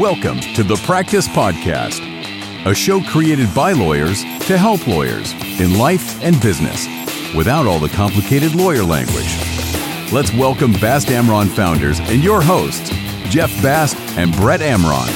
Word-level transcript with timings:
Welcome 0.00 0.40
to 0.54 0.64
the 0.64 0.74
Practice 0.84 1.28
Podcast, 1.28 2.00
a 2.66 2.74
show 2.74 3.00
created 3.00 3.54
by 3.54 3.70
lawyers 3.70 4.22
to 4.46 4.58
help 4.58 4.88
lawyers 4.88 5.32
in 5.60 5.78
life 5.78 6.20
and 6.20 6.34
business 6.42 6.88
without 7.32 7.64
all 7.64 7.78
the 7.78 7.88
complicated 7.90 8.56
lawyer 8.56 8.82
language. 8.82 9.38
Let's 10.12 10.34
welcome 10.34 10.72
Bast 10.72 11.06
Amron 11.06 11.46
founders 11.46 12.00
and 12.00 12.24
your 12.24 12.42
hosts, 12.42 12.90
Jeff 13.30 13.50
Bast 13.62 13.96
and 14.18 14.34
Brett 14.34 14.58
Amron. 14.58 15.06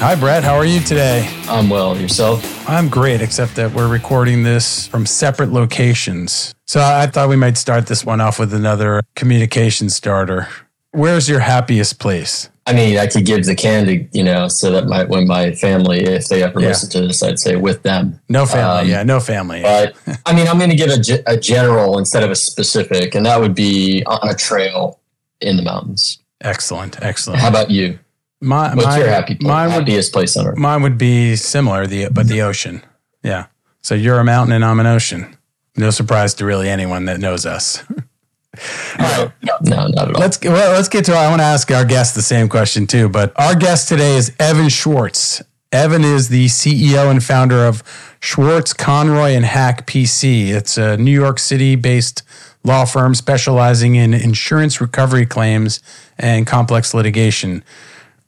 Hi, 0.00 0.16
Brett. 0.16 0.42
How 0.42 0.56
are 0.56 0.64
you 0.64 0.80
today? 0.80 1.32
I'm 1.46 1.70
well. 1.70 1.96
Yourself? 1.96 2.68
I'm 2.68 2.88
great, 2.88 3.20
except 3.20 3.54
that 3.54 3.72
we're 3.72 3.86
recording 3.86 4.42
this 4.42 4.88
from 4.88 5.06
separate 5.06 5.52
locations. 5.52 6.52
So 6.66 6.80
I 6.80 7.06
thought 7.06 7.28
we 7.28 7.36
might 7.36 7.58
start 7.58 7.86
this 7.86 8.04
one 8.04 8.20
off 8.20 8.40
with 8.40 8.52
another 8.52 9.02
communication 9.14 9.88
starter. 9.88 10.48
Where's 10.90 11.28
your 11.28 11.38
happiest 11.38 12.00
place? 12.00 12.48
I 12.70 12.72
mean, 12.72 12.98
I 12.98 13.06
could 13.06 13.24
give 13.26 13.44
the 13.46 13.54
candy, 13.56 14.08
you 14.12 14.22
know, 14.22 14.46
so 14.48 14.70
that 14.70 14.86
my 14.86 15.04
when 15.04 15.26
my 15.26 15.52
family, 15.52 16.00
if 16.04 16.28
they 16.28 16.42
ever 16.42 16.60
Yeah. 16.60 16.68
listen 16.68 16.88
to 16.90 17.00
this, 17.06 17.22
I'd 17.22 17.38
say 17.38 17.56
with 17.56 17.82
them. 17.82 18.20
No 18.28 18.46
family. 18.46 18.82
Um, 18.82 18.88
yeah, 18.88 19.02
no 19.02 19.18
family. 19.20 19.62
But 19.62 19.96
I 20.26 20.32
mean, 20.34 20.46
I'm 20.46 20.58
going 20.58 20.70
to 20.70 20.76
give 20.76 20.90
a, 20.90 20.98
ge- 21.00 21.22
a 21.26 21.36
general 21.36 21.98
instead 21.98 22.22
of 22.22 22.30
a 22.30 22.36
specific, 22.36 23.14
and 23.14 23.26
that 23.26 23.40
would 23.40 23.54
be 23.54 24.02
on 24.06 24.28
a 24.28 24.34
trail 24.34 25.00
in 25.40 25.56
the 25.56 25.62
mountains. 25.62 26.18
excellent. 26.42 27.02
Excellent. 27.02 27.40
How 27.40 27.48
about 27.48 27.70
you? 27.70 27.98
My, 28.40 28.74
What's 28.74 28.86
my- 28.86 28.98
your 28.98 29.08
happy 29.08 29.34
place, 29.34 29.48
mine 29.48 29.68
would, 29.74 29.88
happiest 29.88 30.12
place 30.12 30.36
on 30.36 30.46
earth? 30.46 30.56
mine 30.56 30.82
would 30.82 30.96
be 30.98 31.36
similar, 31.36 31.86
the 31.86 32.08
but 32.10 32.28
the 32.28 32.40
ocean. 32.42 32.82
Yeah. 33.22 33.46
So 33.82 33.94
you're 33.94 34.18
a 34.18 34.24
mountain 34.24 34.54
and 34.54 34.64
I'm 34.64 34.80
an 34.80 34.86
ocean. 34.86 35.36
No 35.76 35.90
surprise 35.90 36.34
to 36.34 36.44
really 36.44 36.68
anyone 36.68 37.04
that 37.06 37.18
knows 37.20 37.44
us. 37.46 37.82
No, 39.42 39.58
no, 39.62 39.86
not 39.86 40.08
at 40.08 40.14
all. 40.14 40.20
Let's 40.20 40.40
well, 40.42 40.72
let's 40.72 40.88
get 40.88 41.04
to. 41.06 41.14
I 41.14 41.28
want 41.28 41.40
to 41.40 41.44
ask 41.44 41.70
our 41.70 41.84
guest 41.84 42.14
the 42.14 42.22
same 42.22 42.48
question 42.48 42.86
too. 42.86 43.08
But 43.08 43.32
our 43.36 43.54
guest 43.54 43.88
today 43.88 44.16
is 44.16 44.34
Evan 44.38 44.68
Schwartz. 44.68 45.42
Evan 45.72 46.04
is 46.04 46.28
the 46.28 46.46
CEO 46.46 47.10
and 47.10 47.22
founder 47.22 47.64
of 47.64 47.82
Schwartz, 48.20 48.72
Conroy, 48.72 49.30
and 49.30 49.44
Hack 49.44 49.86
PC. 49.86 50.48
It's 50.48 50.76
a 50.76 50.96
New 50.96 51.12
York 51.12 51.38
City-based 51.38 52.22
law 52.64 52.84
firm 52.84 53.14
specializing 53.14 53.94
in 53.94 54.12
insurance 54.12 54.80
recovery 54.80 55.26
claims 55.26 55.80
and 56.18 56.46
complex 56.46 56.92
litigation. 56.92 57.62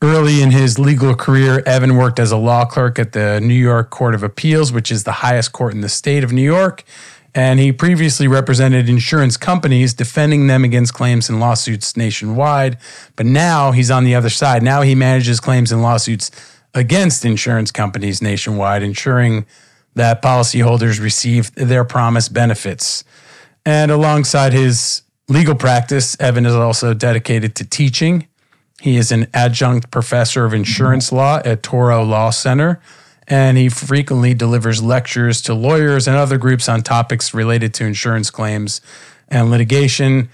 Early 0.01 0.41
in 0.43 0.51
his 0.51 0.79
legal 0.79 1.15
career, 1.15 1.63
Evan 1.67 1.97
worked 1.97 2.19
as 2.19 2.33
a 2.33 2.37
law 2.37 2.65
clerk 2.65 2.99
at 2.99 3.13
the 3.13 3.41
New 3.41 3.55
York 3.55 3.91
Court 3.91 4.15
of 4.15 4.23
Appeals, 4.23 4.73
which 4.73 4.91
is 4.91 5.05
the 5.05 5.13
highest 5.13 5.53
court 5.53 5.75
in 5.75 5.81
the 5.81 5.89
state 5.89 6.25
of 6.25 6.33
New 6.33 6.43
York. 6.43 6.85
And 7.35 7.59
he 7.59 7.73
previously 7.73 8.29
represented 8.29 8.89
insurance 8.89 9.37
companies, 9.39 9.95
defending 9.95 10.49
them 10.49 10.65
against 10.65 10.93
claims 10.93 11.31
and 11.31 11.41
lawsuits 11.41 11.97
nationwide. 11.97 12.77
But 13.17 13.27
now 13.27 13.73
he's 13.73 13.91
on 13.91 14.05
the 14.05 14.15
other 14.15 14.29
side. 14.29 14.63
Now 14.63 14.83
he 14.83 14.95
manages 14.95 15.41
claims 15.41 15.73
and 15.73 15.81
lawsuits 15.81 16.31
against 16.75 17.25
insurance 17.25 17.71
companies 17.71 18.21
nationwide, 18.21 18.83
ensuring 18.83 19.47
that 19.95 20.23
policyholders 20.23 21.01
receive 21.01 21.55
their 21.55 21.85
promised 21.85 22.33
benefits. 22.33 23.05
And 23.65 23.91
alongside 23.91 24.53
his 24.53 25.03
legal 25.29 25.55
practice, 25.55 26.17
Evan 26.21 26.47
is 26.47 26.55
also 26.55 26.95
dedicated 26.95 27.55
to 27.57 27.65
teaching. 27.65 28.27
He 28.81 28.97
is 28.97 29.13
an 29.13 29.29
adjunct 29.33 29.91
professor 29.91 30.45
of 30.45 30.53
insurance 30.53 31.13
law 31.13 31.41
at 31.45 31.63
Touro 31.63 32.07
Law 32.07 32.31
Center, 32.31 32.81
and 33.29 33.57
he 33.57 33.69
frequently 33.69 34.35
delivers 34.35 34.83
lectures 34.83 35.41
to 35.43 35.55
lawyers 35.55 36.09
and 36.09 36.17
other 36.17 36.39
groups 36.39 36.69
on 36.69 36.83
topics 36.83 37.33
related 37.33 37.73
to 37.75 37.85
insurance 37.85 38.31
claims 38.31 38.81
and 39.29 39.51
litigation. 39.51 40.29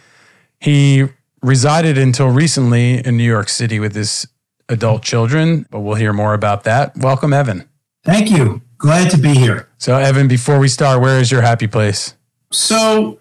He 0.60 1.06
resided 1.42 1.98
until 1.98 2.28
recently 2.28 3.04
in 3.04 3.16
New 3.16 3.24
York 3.24 3.48
City 3.48 3.78
with 3.78 3.94
his 3.94 4.26
adult 4.68 5.02
children, 5.02 5.66
but 5.70 5.80
we'll 5.80 5.96
hear 5.96 6.12
more 6.12 6.34
about 6.34 6.64
that. 6.64 6.96
Welcome, 6.96 7.32
Evan. 7.32 7.68
Thank 8.04 8.30
you. 8.30 8.62
Glad 8.78 9.10
to 9.10 9.18
be 9.18 9.34
here. 9.34 9.68
So, 9.78 9.96
Evan, 9.96 10.28
before 10.28 10.58
we 10.58 10.68
start, 10.68 11.00
where 11.00 11.20
is 11.20 11.30
your 11.30 11.42
happy 11.42 11.66
place? 11.66 12.14
So, 12.52 13.18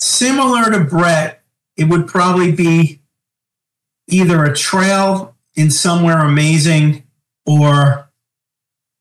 similar 0.00 0.70
to 0.70 0.80
Brett, 0.84 1.42
it 1.76 1.84
would 1.84 2.06
probably 2.06 2.52
be 2.52 3.00
either 4.08 4.44
a 4.44 4.54
trail 4.54 5.36
in 5.54 5.70
somewhere 5.70 6.18
amazing 6.18 7.04
or 7.46 8.07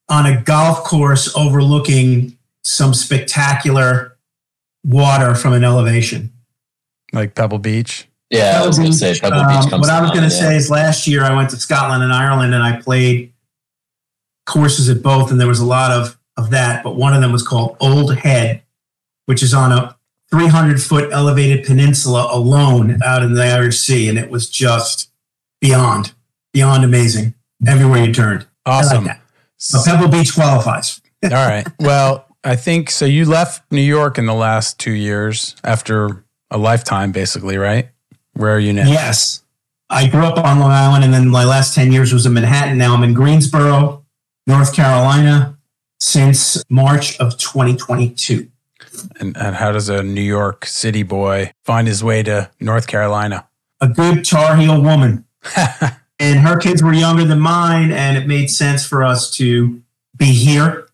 on 0.09 0.25
a 0.25 0.41
golf 0.41 0.83
course 0.83 1.35
overlooking 1.35 2.37
some 2.63 2.93
spectacular 2.93 4.17
water 4.83 5.35
from 5.35 5.53
an 5.53 5.63
elevation. 5.63 6.31
Like 7.13 7.35
Pebble 7.35 7.59
Beach? 7.59 8.07
yeah, 8.29 8.61
I 8.61 8.67
was 8.67 8.77
going 8.77 8.91
to 8.91 8.97
say 8.97 9.17
Pebble 9.19 9.37
Beach 9.47 9.63
Um, 9.65 9.69
comes 9.69 9.81
what 9.81 9.89
I 9.89 10.01
was 10.01 10.11
going 10.11 10.23
to 10.23 10.29
say 10.29 10.51
yeah. 10.51 10.57
is 10.57 10.69
last 10.69 11.07
year 11.07 11.23
I 11.23 11.33
went 11.35 11.49
to 11.51 11.57
Scotland 11.57 12.03
and 12.03 12.11
Ireland 12.13 12.53
and 12.53 12.63
I 12.63 12.81
played 12.81 13.33
courses 14.45 14.89
at 14.89 15.01
both, 15.03 15.31
and 15.31 15.39
there 15.39 15.47
was 15.47 15.59
a 15.59 15.65
lot 15.65 15.91
of, 15.91 16.17
of 16.37 16.49
that. 16.51 16.83
But 16.83 16.95
one 16.95 17.13
of 17.13 17.21
them 17.21 17.31
was 17.31 17.45
called 17.45 17.75
Old 17.79 18.15
Head, 18.17 18.61
which 19.25 19.43
is 19.43 19.53
on 19.53 19.71
a 19.71 19.95
300 20.29 20.81
foot 20.81 21.11
elevated 21.11 21.65
peninsula 21.65 22.27
alone 22.31 23.01
out 23.03 23.23
in 23.23 23.33
the 23.33 23.43
Irish 23.45 23.79
Sea. 23.79 24.09
And 24.09 24.17
it 24.17 24.29
was 24.29 24.49
just 24.49 25.09
beyond, 25.61 26.13
beyond 26.53 26.83
amazing 26.83 27.33
everywhere 27.65 28.03
you 28.05 28.13
turned. 28.13 28.45
I 28.65 28.79
Awesome. 28.79 29.05
like 29.05 29.17
that. 29.17 29.21
But 29.71 29.85
Pebble 29.85 30.09
Beach 30.09 30.33
qualifies. 30.33 31.01
All 31.23 31.31
right. 31.31 31.67
Well, 31.79 32.25
I 32.43 32.55
think 32.55 32.89
so. 32.91 33.05
You 33.05 33.25
left 33.25 33.71
New 33.71 33.81
York 33.81 34.17
in 34.17 34.25
the 34.25 34.33
last 34.33 34.79
two 34.79 34.91
years 34.91 35.55
after 35.63 36.23
a 36.51 36.57
lifetime, 36.57 37.11
basically, 37.11 37.57
right? 37.57 37.89
Where 38.33 38.55
are 38.55 38.59
you 38.59 38.73
now? 38.73 38.87
Yes. 38.87 39.43
I 39.89 40.07
grew 40.07 40.25
up 40.25 40.37
on 40.37 40.59
Long 40.59 40.71
Island 40.71 41.03
and 41.03 41.13
then 41.13 41.27
my 41.27 41.43
last 41.43 41.73
10 41.73 41.91
years 41.91 42.13
was 42.13 42.25
in 42.25 42.33
Manhattan. 42.33 42.77
Now 42.77 42.93
I'm 42.93 43.03
in 43.03 43.13
Greensboro, 43.13 44.05
North 44.45 44.75
Carolina 44.75 45.57
since 45.99 46.63
March 46.69 47.19
of 47.19 47.37
2022. 47.37 48.49
And, 49.19 49.35
and 49.37 49.55
how 49.55 49.71
does 49.71 49.89
a 49.89 50.03
New 50.03 50.21
York 50.21 50.65
City 50.65 51.03
boy 51.03 51.51
find 51.63 51.87
his 51.87 52.03
way 52.03 52.23
to 52.23 52.49
North 52.59 52.87
Carolina? 52.87 53.47
A 53.79 53.87
good 53.87 54.25
Tar 54.25 54.55
Heel 54.55 54.81
woman. 54.81 55.25
and 56.19 56.39
her 56.39 56.57
kids 56.57 56.81
were 56.81 56.93
younger 56.93 57.23
than 57.25 57.39
mine, 57.39 57.91
and 57.91 58.17
it 58.17 58.27
made 58.27 58.49
sense 58.49 58.85
for 58.85 59.03
us 59.03 59.29
to 59.37 59.81
be 60.15 60.33
here, 60.33 60.87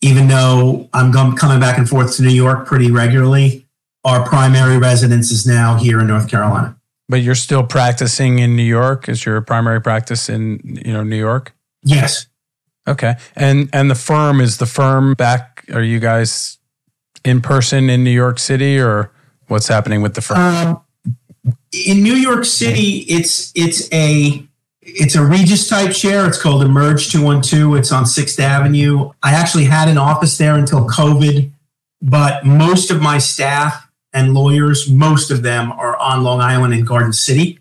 even 0.00 0.28
though 0.28 0.88
I'm 0.92 1.12
coming 1.12 1.60
back 1.60 1.78
and 1.78 1.88
forth 1.88 2.16
to 2.16 2.22
New 2.22 2.30
York 2.30 2.66
pretty 2.66 2.90
regularly. 2.90 3.66
Our 4.04 4.26
primary 4.26 4.78
residence 4.78 5.30
is 5.30 5.46
now 5.46 5.76
here 5.76 6.00
in 6.00 6.08
North 6.08 6.28
Carolina. 6.28 6.76
but 7.08 7.22
you're 7.22 7.34
still 7.34 7.62
practicing 7.64 8.38
in 8.38 8.56
New 8.56 8.62
York. 8.62 9.08
Is 9.08 9.24
your 9.26 9.40
primary 9.42 9.80
practice 9.80 10.28
in 10.28 10.60
you 10.84 10.92
know 10.92 11.02
New 11.04 11.16
York? 11.18 11.54
Yes. 11.84 12.26
Okay. 12.88 13.14
And 13.36 13.68
and 13.72 13.90
the 13.90 13.94
firm 13.94 14.40
is 14.40 14.56
the 14.58 14.66
firm 14.66 15.14
back. 15.14 15.64
Are 15.72 15.82
you 15.82 16.00
guys 16.00 16.58
in 17.24 17.40
person 17.40 17.88
in 17.90 18.02
New 18.02 18.10
York 18.10 18.38
City, 18.38 18.78
or 18.80 19.12
what's 19.46 19.68
happening 19.68 20.02
with 20.02 20.14
the 20.14 20.20
firm? 20.22 20.38
Um, 20.38 20.80
in 21.72 22.02
New 22.02 22.14
York 22.14 22.44
City, 22.44 23.04
it's 23.08 23.52
it's 23.54 23.92
a 23.92 24.46
it's 24.82 25.14
a 25.14 25.24
Regis 25.24 25.68
type 25.68 25.92
share. 25.92 26.26
It's 26.26 26.40
called 26.40 26.62
Emerge 26.62 27.10
Two 27.10 27.22
One 27.22 27.40
Two. 27.40 27.76
It's 27.76 27.92
on 27.92 28.04
Sixth 28.04 28.38
Avenue. 28.40 29.12
I 29.22 29.32
actually 29.32 29.64
had 29.64 29.88
an 29.88 29.96
office 29.96 30.36
there 30.36 30.56
until 30.56 30.86
COVID, 30.88 31.50
but 32.00 32.44
most 32.44 32.90
of 32.90 33.00
my 33.00 33.18
staff 33.18 33.88
and 34.12 34.34
lawyers, 34.34 34.90
most 34.90 35.30
of 35.30 35.42
them 35.42 35.72
are 35.72 35.96
on 35.96 36.24
Long 36.24 36.40
Island 36.40 36.74
in 36.74 36.84
Garden 36.84 37.12
City, 37.12 37.60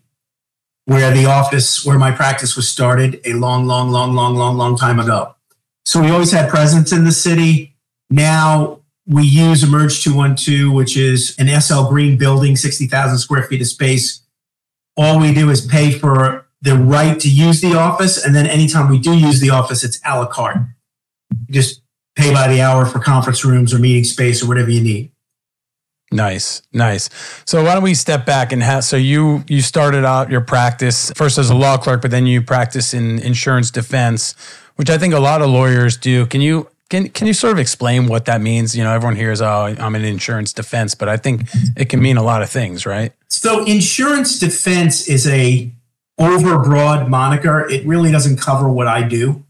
where 0.85 1.13
the 1.13 1.25
office 1.25 1.85
where 1.85 1.99
my 1.99 2.11
practice 2.11 2.55
was 2.55 2.67
started 2.67 3.21
a 3.23 3.33
long, 3.33 3.67
long, 3.67 3.91
long, 3.91 4.13
long, 4.13 4.35
long, 4.35 4.57
long 4.57 4.75
time 4.75 4.99
ago. 4.99 5.35
So 5.85 6.01
we 6.01 6.09
always 6.09 6.31
had 6.31 6.49
presence 6.49 6.91
in 6.91 7.05
the 7.05 7.11
city. 7.11 7.75
Now 8.09 8.79
we 9.05 9.23
use 9.23 9.63
Emerge 9.63 10.03
212, 10.03 10.73
which 10.73 10.97
is 10.97 11.35
an 11.37 11.47
SL 11.61 11.87
Green 11.87 12.17
building, 12.17 12.55
60,000 12.55 13.17
square 13.19 13.43
feet 13.43 13.61
of 13.61 13.67
space. 13.67 14.21
All 14.97 15.19
we 15.19 15.33
do 15.33 15.49
is 15.49 15.61
pay 15.65 15.91
for 15.91 16.40
the 16.61 16.75
right 16.75 17.19
to 17.19 17.29
use 17.29 17.61
the 17.61 17.75
office. 17.75 18.23
And 18.23 18.35
then 18.35 18.45
anytime 18.47 18.89
we 18.89 18.99
do 18.99 19.17
use 19.17 19.39
the 19.39 19.49
office, 19.49 19.83
it's 19.83 19.99
a 20.05 20.19
la 20.19 20.27
carte. 20.27 20.57
You 21.47 21.53
just 21.53 21.81
pay 22.15 22.33
by 22.33 22.47
the 22.47 22.61
hour 22.61 22.85
for 22.85 22.99
conference 22.99 23.43
rooms 23.43 23.73
or 23.73 23.79
meeting 23.79 24.03
space 24.03 24.43
or 24.43 24.47
whatever 24.47 24.69
you 24.69 24.81
need. 24.81 25.11
Nice, 26.11 26.61
nice. 26.73 27.09
So 27.45 27.63
why 27.63 27.73
don't 27.73 27.83
we 27.83 27.93
step 27.93 28.25
back 28.25 28.51
and 28.51 28.61
have? 28.61 28.83
So 28.83 28.97
you 28.97 29.45
you 29.47 29.61
started 29.61 30.03
out 30.03 30.29
your 30.29 30.41
practice 30.41 31.09
first 31.15 31.37
as 31.37 31.49
a 31.49 31.55
law 31.55 31.77
clerk, 31.77 32.01
but 32.01 32.11
then 32.11 32.27
you 32.27 32.41
practice 32.41 32.93
in 32.93 33.19
insurance 33.19 33.71
defense, 33.71 34.35
which 34.75 34.89
I 34.89 34.97
think 34.97 35.13
a 35.13 35.19
lot 35.19 35.41
of 35.41 35.49
lawyers 35.49 35.95
do. 35.95 36.25
Can 36.25 36.41
you 36.41 36.67
can 36.89 37.07
can 37.07 37.27
you 37.27 37.33
sort 37.33 37.53
of 37.53 37.59
explain 37.59 38.07
what 38.07 38.25
that 38.25 38.41
means? 38.41 38.75
You 38.75 38.83
know, 38.83 38.91
everyone 38.91 39.15
hears, 39.15 39.41
"Oh, 39.41 39.73
I'm 39.79 39.95
in 39.95 40.03
insurance 40.03 40.51
defense," 40.51 40.95
but 40.95 41.07
I 41.07 41.15
think 41.15 41.47
it 41.77 41.87
can 41.87 42.01
mean 42.01 42.17
a 42.17 42.23
lot 42.23 42.41
of 42.41 42.49
things, 42.49 42.85
right? 42.85 43.13
So 43.29 43.63
insurance 43.63 44.37
defense 44.37 45.07
is 45.07 45.25
a 45.27 45.71
overbroad 46.19 47.07
moniker. 47.09 47.67
It 47.69 47.85
really 47.85 48.11
doesn't 48.11 48.37
cover 48.37 48.69
what 48.69 48.87
I 48.87 49.03
do. 49.03 49.43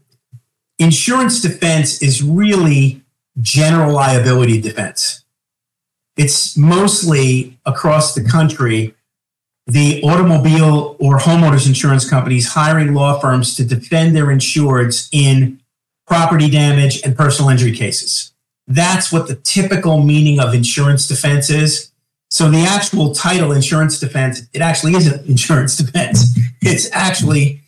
Insurance 0.78 1.40
defense 1.40 2.02
is 2.02 2.22
really 2.22 3.02
general 3.40 3.92
liability 3.92 4.60
defense. 4.60 5.24
It's 6.16 6.56
mostly 6.56 7.58
across 7.64 8.14
the 8.14 8.24
country 8.24 8.94
the 9.66 10.02
automobile 10.02 10.96
or 10.98 11.18
homeowners 11.18 11.68
insurance 11.68 12.08
companies 12.08 12.48
hiring 12.52 12.94
law 12.94 13.20
firms 13.20 13.54
to 13.56 13.64
defend 13.64 14.16
their 14.16 14.26
insureds 14.26 15.08
in 15.12 15.60
property 16.06 16.50
damage 16.50 17.00
and 17.04 17.16
personal 17.16 17.48
injury 17.48 17.72
cases. 17.72 18.32
That's 18.66 19.12
what 19.12 19.28
the 19.28 19.36
typical 19.36 20.02
meaning 20.02 20.40
of 20.40 20.52
insurance 20.52 21.06
defense 21.06 21.48
is. 21.48 21.91
So 22.32 22.50
the 22.50 22.62
actual 22.62 23.14
title, 23.14 23.52
insurance 23.52 24.00
defense, 24.00 24.40
it 24.54 24.62
actually 24.62 24.94
isn't 24.94 25.26
insurance 25.26 25.76
defense. 25.76 26.38
It's 26.64 26.88
actually 26.92 27.60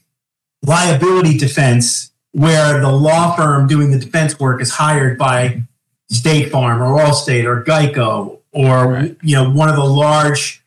liability 0.63 1.37
defense, 1.37 2.13
where 2.31 2.81
the 2.81 2.93
law 2.93 3.35
firm 3.35 3.67
doing 3.67 3.91
the 3.91 3.99
defense 3.99 4.39
work 4.39 4.63
is 4.63 4.71
hired 4.71 5.19
by 5.19 5.63
State 6.11 6.51
Farm 6.53 6.81
or 6.81 6.97
Allstate 6.97 7.45
or 7.45 7.65
Geico 7.65 8.39
or 8.53 8.93
right. 8.93 9.17
you 9.21 9.35
know 9.35 9.51
one 9.51 9.69
of 9.69 9.75
the 9.75 9.85
large 9.85 10.63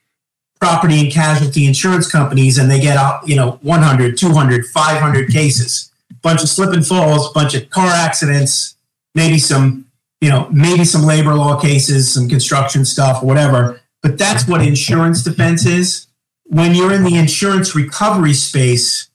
property 0.59 0.99
and 0.99 1.11
casualty 1.11 1.65
insurance 1.65 2.11
companies 2.11 2.57
and 2.57 2.69
they 2.69 2.81
get 2.81 2.97
out 2.97 3.27
you 3.27 3.35
know 3.35 3.57
100 3.61 4.17
200 4.17 4.65
500 4.65 5.29
cases 5.29 5.89
bunch 6.21 6.43
of 6.43 6.49
slip 6.49 6.73
and 6.73 6.85
falls 6.85 7.31
bunch 7.31 7.55
of 7.55 7.69
car 7.69 7.89
accidents 7.89 8.75
maybe 9.15 9.39
some 9.39 9.85
you 10.19 10.29
know 10.29 10.49
maybe 10.51 10.83
some 10.83 11.03
labor 11.03 11.33
law 11.33 11.57
cases 11.57 12.13
some 12.13 12.27
construction 12.27 12.83
stuff 12.83 13.23
whatever 13.23 13.79
but 14.07 14.17
that's 14.17 14.47
what 14.47 14.61
insurance 14.61 15.21
defense 15.21 15.65
is 15.65 16.07
when 16.45 16.73
you're 16.73 16.93
in 16.93 17.03
the 17.03 17.17
insurance 17.17 17.75
recovery 17.75 18.33
space 18.33 19.09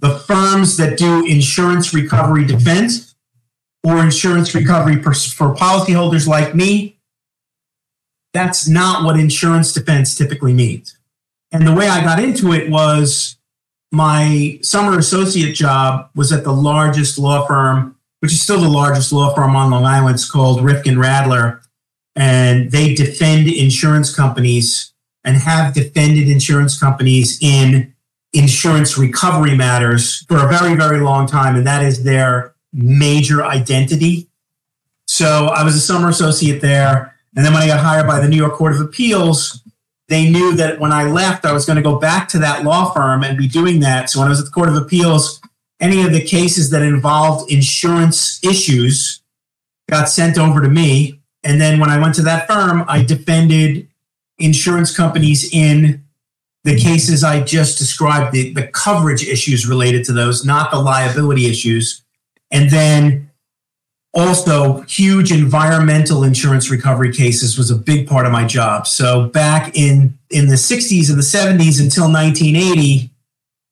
the 0.00 0.18
firms 0.18 0.76
that 0.76 0.98
do 0.98 1.24
insurance 1.24 1.94
recovery 1.94 2.44
defense 2.44 3.14
or 3.84 4.02
insurance 4.02 4.54
recovery 4.56 5.00
for, 5.00 5.12
policyholders 5.54 6.26
like 6.26 6.52
me 6.52 6.98
that's 8.34 8.68
not 8.68 9.04
what 9.04 9.18
insurance 9.18 9.72
defense 9.72 10.16
typically 10.16 10.52
means. 10.52 10.98
And 11.52 11.66
the 11.66 11.74
way 11.74 11.88
I 11.88 12.02
got 12.02 12.20
into 12.20 12.52
it 12.52 12.68
was 12.68 13.36
my 13.92 14.58
summer 14.62 14.98
associate 14.98 15.54
job 15.54 16.10
was 16.14 16.32
at 16.32 16.44
the 16.44 16.52
largest 16.52 17.18
law 17.18 17.46
firm, 17.46 17.96
which 18.20 18.32
is 18.32 18.40
still 18.42 18.60
the 18.60 18.68
largest 18.68 19.12
law 19.12 19.32
firm 19.34 19.56
on 19.56 19.70
Long 19.70 19.84
Island. 19.84 20.16
It's 20.16 20.30
called 20.30 20.60
Rivkin 20.60 20.96
Radler. 20.96 21.60
And 22.18 22.72
they 22.72 22.94
defend 22.94 23.48
insurance 23.48 24.14
companies 24.14 24.92
and 25.22 25.36
have 25.36 25.72
defended 25.72 26.28
insurance 26.28 26.78
companies 26.78 27.38
in 27.40 27.94
insurance 28.32 28.98
recovery 28.98 29.56
matters 29.56 30.24
for 30.26 30.44
a 30.44 30.48
very, 30.48 30.74
very 30.74 31.00
long 31.00 31.26
time. 31.28 31.54
And 31.54 31.66
that 31.66 31.84
is 31.84 32.02
their 32.02 32.54
major 32.72 33.44
identity. 33.44 34.28
So 35.06 35.46
I 35.46 35.62
was 35.62 35.76
a 35.76 35.80
summer 35.80 36.08
associate 36.08 36.60
there. 36.60 37.14
And 37.36 37.46
then 37.46 37.52
when 37.52 37.62
I 37.62 37.68
got 37.68 37.78
hired 37.80 38.08
by 38.08 38.18
the 38.18 38.28
New 38.28 38.36
York 38.36 38.54
Court 38.54 38.74
of 38.74 38.80
Appeals, 38.80 39.62
they 40.08 40.28
knew 40.28 40.56
that 40.56 40.80
when 40.80 40.90
I 40.90 41.04
left, 41.04 41.44
I 41.44 41.52
was 41.52 41.66
going 41.66 41.76
to 41.76 41.82
go 41.82 42.00
back 42.00 42.28
to 42.30 42.38
that 42.40 42.64
law 42.64 42.92
firm 42.92 43.22
and 43.22 43.38
be 43.38 43.46
doing 43.46 43.80
that. 43.80 44.10
So 44.10 44.18
when 44.18 44.26
I 44.26 44.30
was 44.30 44.40
at 44.40 44.46
the 44.46 44.50
Court 44.50 44.68
of 44.68 44.74
Appeals, 44.74 45.40
any 45.80 46.02
of 46.02 46.12
the 46.12 46.24
cases 46.24 46.70
that 46.70 46.82
involved 46.82 47.50
insurance 47.52 48.42
issues 48.42 49.22
got 49.88 50.08
sent 50.08 50.36
over 50.36 50.60
to 50.60 50.68
me. 50.68 51.17
And 51.44 51.60
then 51.60 51.78
when 51.78 51.90
I 51.90 51.98
went 51.98 52.14
to 52.16 52.22
that 52.22 52.46
firm, 52.46 52.84
I 52.88 53.02
defended 53.02 53.88
insurance 54.38 54.94
companies 54.94 55.52
in 55.52 56.04
the 56.64 56.76
cases 56.76 57.24
I 57.24 57.40
just 57.42 57.78
described, 57.78 58.32
the, 58.32 58.52
the 58.52 58.66
coverage 58.66 59.26
issues 59.26 59.66
related 59.66 60.04
to 60.04 60.12
those, 60.12 60.44
not 60.44 60.70
the 60.70 60.78
liability 60.78 61.46
issues. 61.46 62.02
And 62.50 62.70
then 62.70 63.28
also 64.14 64.82
huge 64.82 65.30
environmental 65.30 66.24
insurance 66.24 66.70
recovery 66.70 67.12
cases 67.12 67.58
was 67.58 67.70
a 67.70 67.76
big 67.76 68.08
part 68.08 68.24
of 68.24 68.32
my 68.32 68.44
job 68.44 68.86
so 68.86 69.28
back 69.28 69.76
in 69.76 70.18
in 70.30 70.48
the 70.48 70.54
60s 70.54 71.10
and 71.10 71.18
the 71.18 71.22
70s 71.22 71.80
until 71.80 72.10
1980 72.10 73.10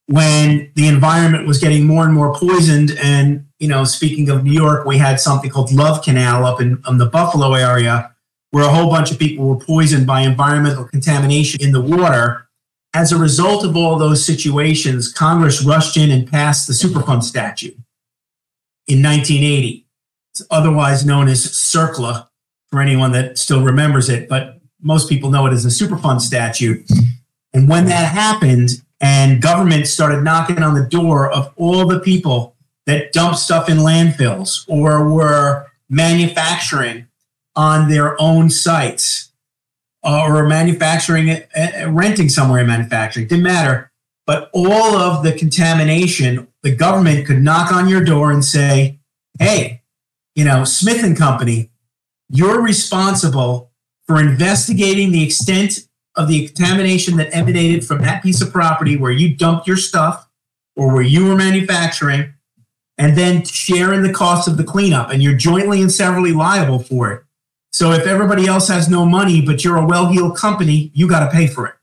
when 0.08 0.70
the 0.74 0.86
environment 0.86 1.46
was 1.46 1.58
getting 1.58 1.86
more 1.86 2.04
and 2.04 2.12
more 2.12 2.34
poisoned 2.34 2.92
and 3.02 3.45
you 3.58 3.68
know 3.68 3.84
speaking 3.84 4.28
of 4.28 4.44
new 4.44 4.52
york 4.52 4.86
we 4.86 4.98
had 4.98 5.20
something 5.20 5.50
called 5.50 5.72
love 5.72 6.02
canal 6.04 6.44
up 6.44 6.60
in, 6.60 6.82
in 6.88 6.98
the 6.98 7.06
buffalo 7.06 7.54
area 7.54 8.12
where 8.50 8.64
a 8.64 8.68
whole 8.68 8.88
bunch 8.90 9.10
of 9.10 9.18
people 9.18 9.46
were 9.46 9.58
poisoned 9.58 10.06
by 10.06 10.20
environmental 10.20 10.84
contamination 10.84 11.60
in 11.62 11.72
the 11.72 11.80
water 11.80 12.48
as 12.94 13.12
a 13.12 13.18
result 13.18 13.64
of 13.64 13.76
all 13.76 13.98
those 13.98 14.24
situations 14.24 15.12
congress 15.12 15.62
rushed 15.62 15.96
in 15.96 16.10
and 16.10 16.30
passed 16.30 16.66
the 16.66 16.72
superfund 16.72 17.22
statute 17.22 17.76
in 18.86 19.02
1980 19.02 19.86
it's 20.32 20.46
otherwise 20.50 21.06
known 21.06 21.28
as 21.28 21.46
CERCLA 21.46 22.28
for 22.68 22.80
anyone 22.80 23.12
that 23.12 23.38
still 23.38 23.62
remembers 23.62 24.08
it, 24.08 24.28
but 24.28 24.60
most 24.82 25.08
people 25.08 25.30
know 25.30 25.46
it 25.46 25.52
as 25.52 25.64
a 25.64 25.68
Superfund 25.68 26.20
statute. 26.20 26.84
And 27.54 27.68
when 27.68 27.86
that 27.86 28.12
happened, 28.12 28.82
and 29.00 29.40
government 29.40 29.86
started 29.86 30.22
knocking 30.22 30.62
on 30.62 30.74
the 30.74 30.86
door 30.86 31.30
of 31.30 31.52
all 31.56 31.86
the 31.86 32.00
people 32.00 32.55
that 32.86 33.12
dump 33.12 33.36
stuff 33.36 33.68
in 33.68 33.78
landfills 33.78 34.64
or 34.68 35.08
were 35.12 35.66
manufacturing 35.88 37.06
on 37.54 37.88
their 37.88 38.20
own 38.20 38.50
sites 38.50 39.32
uh, 40.04 40.22
or 40.24 40.46
manufacturing, 40.46 41.30
uh, 41.30 41.86
renting 41.88 42.28
somewhere 42.28 42.60
in 42.60 42.66
manufacturing, 42.66 43.26
didn't 43.26 43.42
matter. 43.42 43.90
But 44.26 44.50
all 44.52 44.96
of 44.96 45.22
the 45.22 45.32
contamination, 45.32 46.48
the 46.62 46.74
government 46.74 47.26
could 47.26 47.42
knock 47.42 47.72
on 47.72 47.88
your 47.88 48.04
door 48.04 48.30
and 48.30 48.44
say, 48.44 48.98
hey, 49.38 49.82
you 50.34 50.44
know, 50.44 50.64
Smith 50.64 51.02
and 51.02 51.16
Company, 51.16 51.70
you're 52.28 52.60
responsible 52.60 53.70
for 54.06 54.20
investigating 54.20 55.12
the 55.12 55.24
extent 55.24 55.88
of 56.16 56.28
the 56.28 56.46
contamination 56.46 57.16
that 57.16 57.34
emanated 57.34 57.84
from 57.84 58.02
that 58.02 58.22
piece 58.22 58.40
of 58.40 58.52
property 58.52 58.96
where 58.96 59.12
you 59.12 59.34
dumped 59.34 59.66
your 59.66 59.76
stuff 59.76 60.28
or 60.74 60.92
where 60.92 61.02
you 61.02 61.26
were 61.26 61.36
manufacturing, 61.36 62.34
and 62.98 63.16
then 63.16 63.44
sharing 63.44 64.02
the 64.02 64.12
cost 64.12 64.48
of 64.48 64.56
the 64.56 64.64
cleanup. 64.64 65.10
And 65.10 65.22
you're 65.22 65.34
jointly 65.34 65.80
and 65.80 65.92
severally 65.92 66.32
liable 66.32 66.78
for 66.78 67.12
it. 67.12 67.22
So 67.72 67.92
if 67.92 68.06
everybody 68.06 68.46
else 68.46 68.68
has 68.68 68.88
no 68.88 69.04
money, 69.04 69.42
but 69.42 69.62
you're 69.62 69.76
a 69.76 69.86
well 69.86 70.08
heeled 70.08 70.36
company, 70.36 70.90
you 70.94 71.08
got 71.08 71.20
to 71.24 71.30
pay 71.30 71.46
for 71.46 71.66
it. 71.66 71.74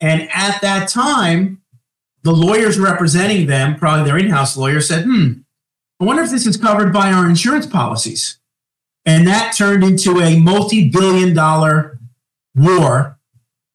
And 0.00 0.28
at 0.34 0.60
that 0.62 0.88
time, 0.88 1.62
the 2.22 2.32
lawyers 2.32 2.78
representing 2.78 3.46
them, 3.46 3.76
probably 3.76 4.04
their 4.04 4.18
in 4.18 4.28
house 4.28 4.56
lawyer, 4.56 4.80
said, 4.80 5.04
hmm, 5.04 5.32
I 6.00 6.04
wonder 6.04 6.22
if 6.22 6.30
this 6.30 6.46
is 6.46 6.56
covered 6.56 6.92
by 6.92 7.12
our 7.12 7.28
insurance 7.28 7.66
policies. 7.66 8.38
And 9.06 9.26
that 9.28 9.54
turned 9.56 9.84
into 9.84 10.20
a 10.20 10.38
multi 10.40 10.88
billion 10.88 11.34
dollar 11.34 11.98
war 12.56 13.18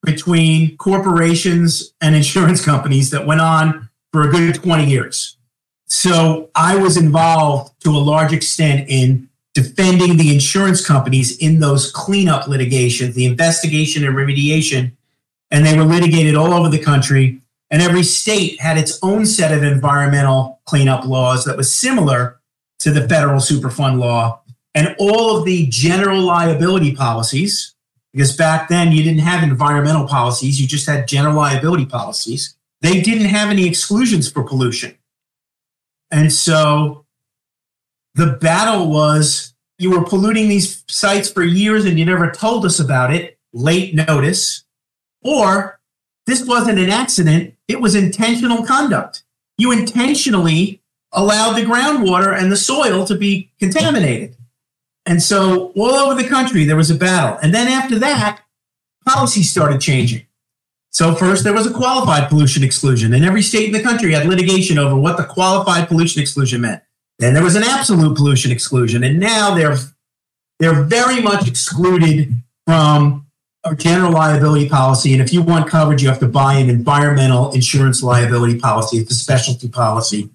between 0.03 0.75
corporations 0.77 1.93
and 2.01 2.15
insurance 2.15 2.63
companies 2.63 3.11
that 3.11 3.25
went 3.25 3.41
on 3.41 3.89
for 4.11 4.23
a 4.23 4.31
good 4.31 4.55
20 4.55 4.85
years. 4.85 5.37
So 5.89 6.49
I 6.55 6.75
was 6.75 6.97
involved 6.97 7.81
to 7.83 7.89
a 7.89 7.97
large 7.97 8.31
extent 8.31 8.87
in 8.89 9.27
defending 9.53 10.17
the 10.17 10.31
insurance 10.33 10.85
companies 10.85 11.37
in 11.37 11.59
those 11.59 11.91
cleanup 11.91 12.47
litigations, 12.47 13.15
the 13.15 13.25
investigation 13.25 14.05
and 14.05 14.15
remediation. 14.15 14.91
And 15.51 15.65
they 15.65 15.75
were 15.75 15.83
litigated 15.83 16.35
all 16.35 16.53
over 16.53 16.69
the 16.69 16.79
country. 16.79 17.41
And 17.71 17.81
every 17.81 18.03
state 18.03 18.59
had 18.61 18.77
its 18.77 18.99
own 19.01 19.25
set 19.25 19.51
of 19.51 19.63
environmental 19.63 20.59
cleanup 20.65 21.05
laws 21.05 21.45
that 21.45 21.57
was 21.57 21.75
similar 21.75 22.39
to 22.79 22.91
the 22.91 23.07
federal 23.07 23.39
Superfund 23.39 23.99
law. 23.99 24.41
And 24.75 24.95
all 24.99 25.37
of 25.37 25.45
the 25.45 25.65
general 25.67 26.21
liability 26.21 26.95
policies, 26.95 27.73
because 28.13 28.35
back 28.35 28.69
then 28.69 28.91
you 28.91 29.03
didn't 29.03 29.21
have 29.21 29.43
environmental 29.43 30.07
policies, 30.07 30.61
you 30.61 30.67
just 30.67 30.87
had 30.87 31.07
general 31.07 31.35
liability 31.35 31.85
policies. 31.85 32.55
They 32.81 33.01
didn't 33.01 33.27
have 33.27 33.49
any 33.49 33.67
exclusions 33.67 34.31
for 34.31 34.43
pollution. 34.43 34.95
And 36.11 36.31
so 36.31 37.05
the 38.15 38.33
battle 38.41 38.89
was 38.89 39.53
you 39.77 39.91
were 39.91 40.03
polluting 40.03 40.49
these 40.49 40.83
sites 40.87 41.31
for 41.31 41.43
years 41.43 41.85
and 41.85 41.97
you 41.97 42.05
never 42.05 42.29
told 42.31 42.65
us 42.65 42.79
about 42.79 43.13
it, 43.13 43.37
late 43.53 43.95
notice, 43.95 44.63
or 45.21 45.79
this 46.25 46.45
wasn't 46.45 46.79
an 46.79 46.89
accident, 46.89 47.55
it 47.67 47.81
was 47.81 47.95
intentional 47.95 48.65
conduct. 48.65 49.23
You 49.57 49.71
intentionally 49.71 50.81
allowed 51.11 51.53
the 51.53 51.63
groundwater 51.63 52.37
and 52.37 52.51
the 52.51 52.57
soil 52.57 53.05
to 53.05 53.15
be 53.15 53.51
contaminated. 53.59 54.35
And 55.05 55.23
so, 55.23 55.71
all 55.75 55.95
over 55.95 56.21
the 56.21 56.27
country, 56.27 56.65
there 56.65 56.75
was 56.75 56.91
a 56.91 56.95
battle. 56.95 57.39
And 57.41 57.53
then 57.53 57.67
after 57.67 57.97
that, 57.99 58.41
policy 59.05 59.41
started 59.41 59.81
changing. 59.81 60.25
So, 60.91 61.13
first, 61.13 61.43
there 61.43 61.53
was 61.53 61.67
a 61.67 61.73
qualified 61.73 62.29
pollution 62.29 62.63
exclusion, 62.63 63.13
and 63.13 63.23
every 63.23 63.41
state 63.41 63.67
in 63.67 63.71
the 63.71 63.81
country 63.81 64.11
had 64.13 64.25
litigation 64.25 64.79
over 64.79 64.95
what 64.95 65.17
the 65.17 65.23
qualified 65.23 65.87
pollution 65.87 66.21
exclusion 66.21 66.61
meant. 66.61 66.81
Then 67.19 67.33
there 67.33 67.43
was 67.43 67.55
an 67.55 67.63
absolute 67.63 68.17
pollution 68.17 68.51
exclusion, 68.51 69.03
and 69.03 69.19
now 69.19 69.53
they're, 69.53 69.77
they're 70.59 70.83
very 70.83 71.21
much 71.21 71.47
excluded 71.47 72.33
from 72.65 73.27
a 73.65 73.75
general 73.75 74.11
liability 74.11 74.69
policy. 74.69 75.13
And 75.13 75.21
if 75.21 75.33
you 75.33 75.41
want 75.41 75.69
coverage, 75.69 76.01
you 76.01 76.09
have 76.09 76.19
to 76.19 76.27
buy 76.27 76.55
an 76.55 76.69
environmental 76.69 77.51
insurance 77.51 78.01
liability 78.01 78.57
policy. 78.57 78.97
It's 78.97 79.11
a 79.11 79.15
specialty 79.15 79.67
policy. 79.67 80.29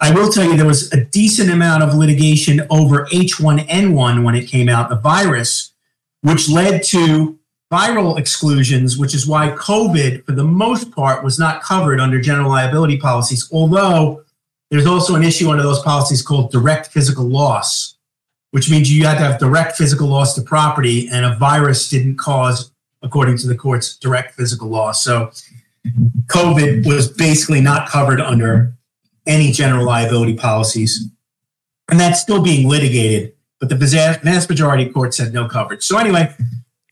I 0.00 0.14
will 0.14 0.30
tell 0.30 0.44
you 0.44 0.56
there 0.56 0.64
was 0.64 0.92
a 0.92 1.04
decent 1.04 1.50
amount 1.50 1.82
of 1.82 1.94
litigation 1.94 2.62
over 2.70 3.06
H1N1 3.06 4.24
when 4.24 4.34
it 4.36 4.46
came 4.46 4.68
out, 4.68 4.88
the 4.88 4.96
virus, 4.96 5.72
which 6.22 6.48
led 6.48 6.84
to 6.84 7.37
viral 7.72 8.18
exclusions, 8.18 8.96
which 8.96 9.14
is 9.14 9.26
why 9.26 9.50
COVID, 9.50 10.24
for 10.24 10.32
the 10.32 10.44
most 10.44 10.90
part, 10.90 11.22
was 11.22 11.38
not 11.38 11.62
covered 11.62 12.00
under 12.00 12.20
general 12.20 12.48
liability 12.48 12.96
policies, 12.96 13.48
although 13.52 14.22
there's 14.70 14.86
also 14.86 15.14
an 15.14 15.22
issue 15.22 15.50
under 15.50 15.62
those 15.62 15.82
policies 15.82 16.22
called 16.22 16.50
direct 16.50 16.88
physical 16.88 17.24
loss, 17.24 17.96
which 18.50 18.70
means 18.70 18.92
you 18.92 19.06
had 19.06 19.18
to 19.18 19.24
have 19.24 19.38
direct 19.38 19.76
physical 19.76 20.08
loss 20.08 20.34
to 20.34 20.42
property, 20.42 21.08
and 21.10 21.24
a 21.24 21.36
virus 21.36 21.88
didn't 21.88 22.16
cause, 22.16 22.70
according 23.02 23.36
to 23.38 23.46
the 23.46 23.54
courts, 23.54 23.96
direct 23.96 24.34
physical 24.34 24.68
loss. 24.68 25.02
So 25.02 25.30
COVID 26.26 26.86
was 26.86 27.08
basically 27.08 27.60
not 27.60 27.88
covered 27.88 28.20
under 28.20 28.74
any 29.26 29.52
general 29.52 29.84
liability 29.84 30.34
policies. 30.34 31.08
And 31.90 31.98
that's 32.00 32.20
still 32.20 32.42
being 32.42 32.68
litigated, 32.68 33.34
but 33.60 33.68
the 33.68 33.76
vast 33.76 34.48
majority 34.48 34.86
of 34.86 34.94
courts 34.94 35.16
said 35.16 35.32
no 35.32 35.48
coverage. 35.48 35.84
So, 35.84 35.96
anyway, 35.96 36.34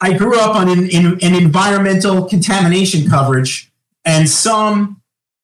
I 0.00 0.12
grew 0.12 0.38
up 0.38 0.54
on 0.54 0.68
an, 0.68 0.88
in, 0.90 1.18
an 1.22 1.34
environmental 1.34 2.26
contamination 2.26 3.08
coverage 3.08 3.70
and 4.04 4.28
some 4.28 5.00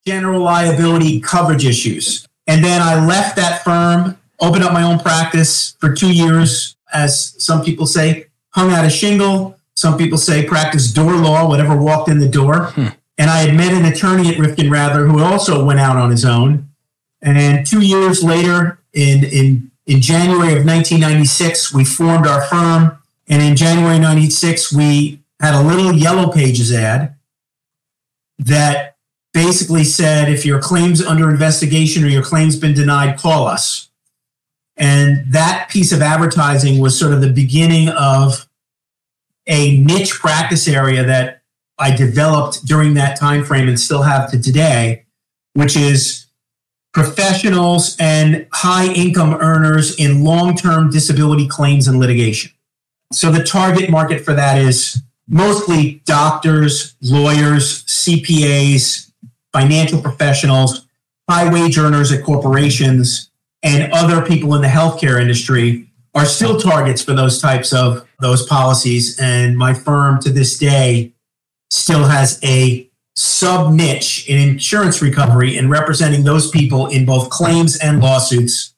general 0.06 0.42
liability 0.42 1.20
coverage 1.20 1.64
issues. 1.64 2.26
And 2.46 2.64
then 2.64 2.82
I 2.82 3.04
left 3.04 3.36
that 3.36 3.62
firm, 3.64 4.18
opened 4.40 4.64
up 4.64 4.72
my 4.72 4.82
own 4.82 4.98
practice 4.98 5.76
for 5.80 5.94
two 5.94 6.12
years, 6.12 6.76
as 6.92 7.34
some 7.42 7.64
people 7.64 7.86
say, 7.86 8.26
hung 8.50 8.72
out 8.72 8.84
a 8.84 8.90
shingle. 8.90 9.56
Some 9.74 9.96
people 9.96 10.18
say 10.18 10.46
practice 10.46 10.92
door 10.92 11.14
law, 11.14 11.48
whatever 11.48 11.76
walked 11.76 12.08
in 12.08 12.18
the 12.18 12.28
door. 12.28 12.66
Hmm. 12.72 12.88
And 13.18 13.30
I 13.30 13.38
had 13.38 13.54
met 13.54 13.72
an 13.72 13.84
attorney 13.84 14.28
at 14.28 14.36
Rivkin 14.36 14.68
Radler 14.68 15.10
who 15.10 15.22
also 15.22 15.64
went 15.64 15.80
out 15.80 15.96
on 15.96 16.10
his 16.10 16.24
own. 16.24 16.68
And 17.22 17.64
two 17.64 17.80
years 17.80 18.22
later, 18.22 18.80
in, 18.92 19.24
in, 19.24 19.70
in 19.86 20.00
January 20.00 20.52
of 20.58 20.66
1996, 20.66 21.72
we 21.72 21.84
formed 21.84 22.26
our 22.26 22.42
firm. 22.42 22.98
And 23.28 23.42
in 23.42 23.56
January 23.56 23.98
96, 23.98 24.72
we 24.72 25.20
had 25.40 25.54
a 25.54 25.62
little 25.62 25.92
yellow 25.92 26.30
pages 26.30 26.72
ad 26.72 27.16
that 28.38 28.96
basically 29.32 29.84
said 29.84 30.28
if 30.28 30.44
your 30.44 30.60
claim's 30.60 31.04
under 31.04 31.30
investigation 31.30 32.04
or 32.04 32.08
your 32.08 32.22
claim's 32.22 32.56
been 32.56 32.74
denied, 32.74 33.18
call 33.18 33.46
us. 33.46 33.88
And 34.76 35.32
that 35.32 35.68
piece 35.70 35.92
of 35.92 36.02
advertising 36.02 36.80
was 36.80 36.98
sort 36.98 37.12
of 37.12 37.20
the 37.20 37.32
beginning 37.32 37.88
of 37.88 38.48
a 39.46 39.78
niche 39.78 40.12
practice 40.12 40.68
area 40.68 41.04
that 41.04 41.42
I 41.78 41.94
developed 41.94 42.64
during 42.64 42.94
that 42.94 43.18
time 43.18 43.44
frame 43.44 43.68
and 43.68 43.78
still 43.78 44.02
have 44.02 44.30
to 44.30 44.40
today, 44.40 45.04
which 45.54 45.76
is 45.76 46.26
professionals 46.92 47.96
and 47.98 48.46
high 48.52 48.92
income 48.92 49.34
earners 49.34 49.98
in 49.98 50.24
long-term 50.24 50.90
disability 50.90 51.48
claims 51.48 51.88
and 51.88 51.98
litigation. 51.98 52.52
So 53.12 53.30
the 53.30 53.44
target 53.44 53.90
market 53.90 54.24
for 54.24 54.34
that 54.34 54.58
is 54.58 55.02
mostly 55.28 56.02
doctors, 56.04 56.94
lawyers, 57.00 57.84
CPAs, 57.84 59.10
financial 59.52 60.00
professionals, 60.00 60.86
high 61.28 61.52
wage 61.52 61.78
earners 61.78 62.12
at 62.12 62.24
corporations, 62.24 63.30
and 63.62 63.92
other 63.92 64.22
people 64.22 64.54
in 64.54 64.62
the 64.62 64.68
healthcare 64.68 65.20
industry 65.20 65.88
are 66.14 66.26
still 66.26 66.58
targets 66.58 67.02
for 67.02 67.14
those 67.14 67.40
types 67.40 67.72
of 67.72 68.06
those 68.20 68.46
policies. 68.46 69.18
And 69.20 69.56
my 69.56 69.72
firm 69.72 70.20
to 70.22 70.30
this 70.30 70.58
day 70.58 71.12
still 71.70 72.04
has 72.04 72.38
a 72.42 72.88
sub 73.14 73.72
niche 73.72 74.28
in 74.28 74.38
insurance 74.38 75.00
recovery 75.00 75.56
and 75.56 75.70
representing 75.70 76.24
those 76.24 76.50
people 76.50 76.86
in 76.86 77.06
both 77.06 77.30
claims 77.30 77.76
and 77.78 78.00
lawsuits 78.00 78.74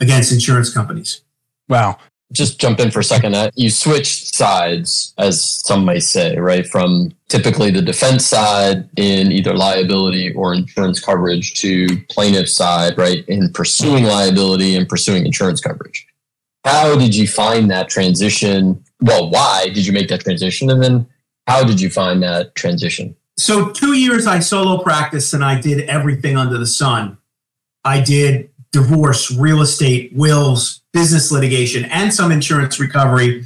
against 0.00 0.32
insurance 0.32 0.72
companies. 0.72 1.22
Wow 1.68 1.98
just 2.32 2.58
jump 2.58 2.80
in 2.80 2.90
for 2.90 3.00
a 3.00 3.04
second. 3.04 3.34
Uh, 3.34 3.50
you 3.54 3.70
switched 3.70 4.34
sides, 4.34 5.14
as 5.18 5.42
some 5.42 5.84
may 5.84 6.00
say, 6.00 6.36
right? 6.36 6.66
From 6.66 7.12
typically 7.28 7.70
the 7.70 7.82
defense 7.82 8.26
side 8.26 8.88
in 8.96 9.30
either 9.30 9.54
liability 9.54 10.32
or 10.34 10.54
insurance 10.54 11.00
coverage 11.00 11.54
to 11.60 11.86
plaintiff 12.10 12.48
side, 12.48 12.98
right? 12.98 13.26
In 13.28 13.52
pursuing 13.52 14.04
liability 14.04 14.76
and 14.76 14.88
pursuing 14.88 15.26
insurance 15.26 15.60
coverage. 15.60 16.06
How 16.64 16.96
did 16.96 17.14
you 17.14 17.28
find 17.28 17.70
that 17.70 17.88
transition? 17.88 18.82
Well, 19.00 19.30
why 19.30 19.68
did 19.74 19.86
you 19.86 19.92
make 19.92 20.08
that 20.08 20.20
transition? 20.20 20.70
And 20.70 20.82
then 20.82 21.06
how 21.46 21.62
did 21.62 21.80
you 21.80 21.90
find 21.90 22.22
that 22.22 22.54
transition? 22.54 23.14
So, 23.36 23.70
two 23.70 23.94
years 23.94 24.26
I 24.26 24.38
solo 24.38 24.82
practiced 24.82 25.34
and 25.34 25.44
I 25.44 25.60
did 25.60 25.88
everything 25.88 26.36
under 26.36 26.56
the 26.56 26.66
sun. 26.66 27.18
I 27.84 28.00
did 28.00 28.48
divorce, 28.74 29.30
real 29.30 29.62
estate, 29.62 30.12
wills, 30.12 30.82
business 30.92 31.30
litigation, 31.30 31.84
and 31.86 32.12
some 32.12 32.32
insurance 32.32 32.80
recovery. 32.80 33.44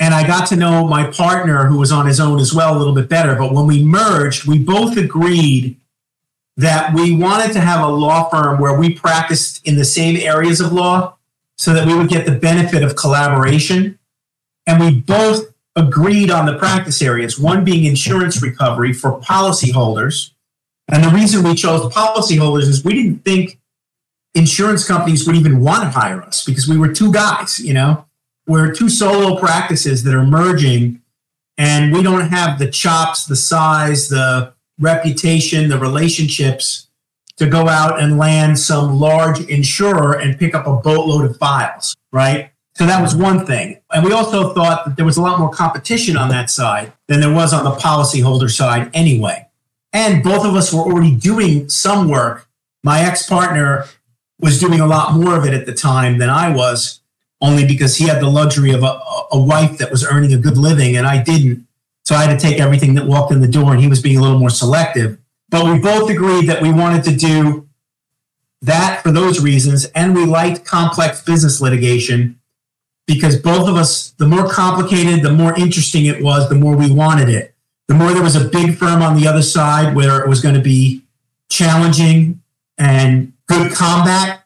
And 0.00 0.14
I 0.14 0.26
got 0.26 0.48
to 0.48 0.56
know 0.56 0.88
my 0.88 1.10
partner, 1.10 1.66
who 1.66 1.78
was 1.78 1.92
on 1.92 2.06
his 2.06 2.18
own 2.18 2.40
as 2.40 2.54
well, 2.54 2.74
a 2.74 2.78
little 2.78 2.94
bit 2.94 3.08
better. 3.08 3.36
But 3.36 3.52
when 3.52 3.66
we 3.66 3.84
merged, 3.84 4.46
we 4.46 4.58
both 4.58 4.96
agreed 4.96 5.76
that 6.56 6.94
we 6.94 7.14
wanted 7.14 7.52
to 7.52 7.60
have 7.60 7.86
a 7.86 7.90
law 7.90 8.30
firm 8.30 8.58
where 8.60 8.78
we 8.78 8.94
practiced 8.94 9.64
in 9.66 9.76
the 9.76 9.84
same 9.84 10.16
areas 10.16 10.60
of 10.60 10.72
law 10.72 11.16
so 11.56 11.74
that 11.74 11.86
we 11.86 11.94
would 11.94 12.08
get 12.08 12.24
the 12.24 12.32
benefit 12.32 12.82
of 12.82 12.96
collaboration. 12.96 13.98
And 14.66 14.80
we 14.80 15.00
both 15.00 15.52
agreed 15.76 16.30
on 16.30 16.46
the 16.46 16.58
practice 16.58 17.02
areas, 17.02 17.38
one 17.38 17.62
being 17.62 17.84
insurance 17.84 18.42
recovery 18.42 18.94
for 18.94 19.20
policyholders. 19.20 20.30
And 20.88 21.04
the 21.04 21.10
reason 21.10 21.44
we 21.44 21.54
chose 21.54 21.92
policyholders 21.92 22.62
is 22.62 22.84
we 22.84 22.94
didn't 22.94 23.24
think 23.24 23.58
insurance 24.34 24.86
companies 24.86 25.26
would 25.26 25.36
even 25.36 25.60
want 25.60 25.82
to 25.82 25.90
hire 25.90 26.22
us 26.22 26.44
because 26.44 26.68
we 26.68 26.78
were 26.78 26.92
two 26.92 27.12
guys, 27.12 27.58
you 27.58 27.74
know, 27.74 28.04
we're 28.46 28.72
two 28.72 28.88
solo 28.88 29.38
practices 29.38 30.02
that 30.04 30.14
are 30.14 30.24
merging 30.24 31.00
and 31.58 31.92
we 31.92 32.02
don't 32.02 32.28
have 32.28 32.58
the 32.58 32.70
chops, 32.70 33.26
the 33.26 33.36
size, 33.36 34.08
the 34.08 34.52
reputation, 34.78 35.68
the 35.68 35.78
relationships 35.78 36.88
to 37.36 37.46
go 37.46 37.68
out 37.68 38.00
and 38.00 38.18
land 38.18 38.58
some 38.58 38.98
large 38.98 39.40
insurer 39.48 40.18
and 40.18 40.38
pick 40.38 40.54
up 40.54 40.66
a 40.66 40.74
boatload 40.74 41.30
of 41.30 41.36
files, 41.36 41.94
right? 42.12 42.50
So 42.74 42.86
that 42.86 43.02
was 43.02 43.14
one 43.14 43.44
thing. 43.44 43.80
And 43.92 44.04
we 44.04 44.12
also 44.12 44.54
thought 44.54 44.86
that 44.86 44.96
there 44.96 45.04
was 45.04 45.18
a 45.18 45.22
lot 45.22 45.38
more 45.38 45.50
competition 45.50 46.16
on 46.16 46.30
that 46.30 46.50
side 46.50 46.92
than 47.06 47.20
there 47.20 47.32
was 47.32 47.52
on 47.52 47.64
the 47.64 47.72
policyholder 47.72 48.50
side 48.50 48.90
anyway. 48.94 49.46
And 49.92 50.24
both 50.24 50.46
of 50.46 50.54
us 50.54 50.72
were 50.72 50.80
already 50.80 51.14
doing 51.14 51.68
some 51.68 52.08
work. 52.08 52.48
My 52.82 53.00
ex 53.00 53.28
partner 53.28 53.84
was 54.42 54.58
doing 54.58 54.80
a 54.80 54.86
lot 54.86 55.14
more 55.14 55.36
of 55.36 55.46
it 55.46 55.54
at 55.54 55.64
the 55.66 55.72
time 55.72 56.18
than 56.18 56.28
I 56.28 56.54
was, 56.54 57.00
only 57.40 57.64
because 57.64 57.96
he 57.96 58.06
had 58.06 58.20
the 58.20 58.28
luxury 58.28 58.72
of 58.72 58.82
a, 58.82 59.00
a 59.30 59.40
wife 59.40 59.78
that 59.78 59.90
was 59.90 60.04
earning 60.04 60.34
a 60.34 60.38
good 60.38 60.58
living 60.58 60.96
and 60.96 61.06
I 61.06 61.22
didn't. 61.22 61.66
So 62.04 62.16
I 62.16 62.24
had 62.24 62.38
to 62.38 62.44
take 62.44 62.60
everything 62.60 62.94
that 62.94 63.06
walked 63.06 63.32
in 63.32 63.40
the 63.40 63.48
door, 63.48 63.72
and 63.72 63.80
he 63.80 63.86
was 63.86 64.02
being 64.02 64.18
a 64.18 64.20
little 64.20 64.38
more 64.38 64.50
selective. 64.50 65.18
But 65.48 65.64
we 65.64 65.78
both 65.78 66.10
agreed 66.10 66.48
that 66.48 66.60
we 66.60 66.72
wanted 66.72 67.04
to 67.04 67.16
do 67.16 67.68
that 68.62 69.02
for 69.02 69.12
those 69.12 69.40
reasons, 69.40 69.86
and 69.94 70.14
we 70.14 70.24
liked 70.24 70.64
complex 70.64 71.22
business 71.22 71.60
litigation 71.60 72.40
because 73.06 73.36
both 73.36 73.68
of 73.68 73.76
us, 73.76 74.10
the 74.12 74.26
more 74.26 74.48
complicated, 74.48 75.22
the 75.22 75.32
more 75.32 75.54
interesting 75.58 76.06
it 76.06 76.22
was, 76.22 76.48
the 76.48 76.54
more 76.54 76.76
we 76.76 76.90
wanted 76.90 77.28
it. 77.28 77.54
The 77.88 77.94
more 77.94 78.12
there 78.12 78.22
was 78.22 78.36
a 78.36 78.48
big 78.48 78.76
firm 78.76 79.02
on 79.02 79.20
the 79.20 79.26
other 79.26 79.42
side 79.42 79.94
where 79.94 80.20
it 80.20 80.28
was 80.28 80.40
going 80.40 80.54
to 80.54 80.60
be 80.60 81.02
challenging 81.50 82.40
and 82.78 83.31
good 83.46 83.72
combat, 83.72 84.44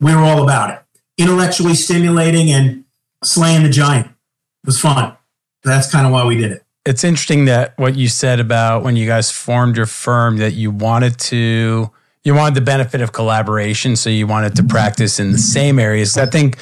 we 0.00 0.14
were 0.14 0.22
all 0.22 0.42
about 0.42 0.70
it. 0.70 0.80
Intellectually 1.16 1.74
stimulating 1.74 2.50
and 2.50 2.84
slaying 3.22 3.62
the 3.62 3.68
giant. 3.68 4.06
It 4.06 4.66
was 4.66 4.80
fun. 4.80 5.16
That's 5.62 5.90
kind 5.90 6.06
of 6.06 6.12
why 6.12 6.26
we 6.26 6.36
did 6.36 6.52
it. 6.52 6.64
It's 6.84 7.04
interesting 7.04 7.46
that 7.46 7.78
what 7.78 7.96
you 7.96 8.08
said 8.08 8.40
about 8.40 8.82
when 8.82 8.96
you 8.96 9.06
guys 9.06 9.30
formed 9.30 9.76
your 9.76 9.86
firm 9.86 10.36
that 10.38 10.52
you 10.52 10.70
wanted 10.70 11.18
to 11.18 11.90
you 12.24 12.34
wanted 12.34 12.54
the 12.54 12.62
benefit 12.62 13.02
of 13.02 13.12
collaboration, 13.12 13.96
so 13.96 14.08
you 14.08 14.26
wanted 14.26 14.56
to 14.56 14.64
practice 14.64 15.20
in 15.20 15.32
the 15.32 15.38
same 15.38 15.78
areas. 15.78 16.16
I 16.16 16.24
think 16.24 16.56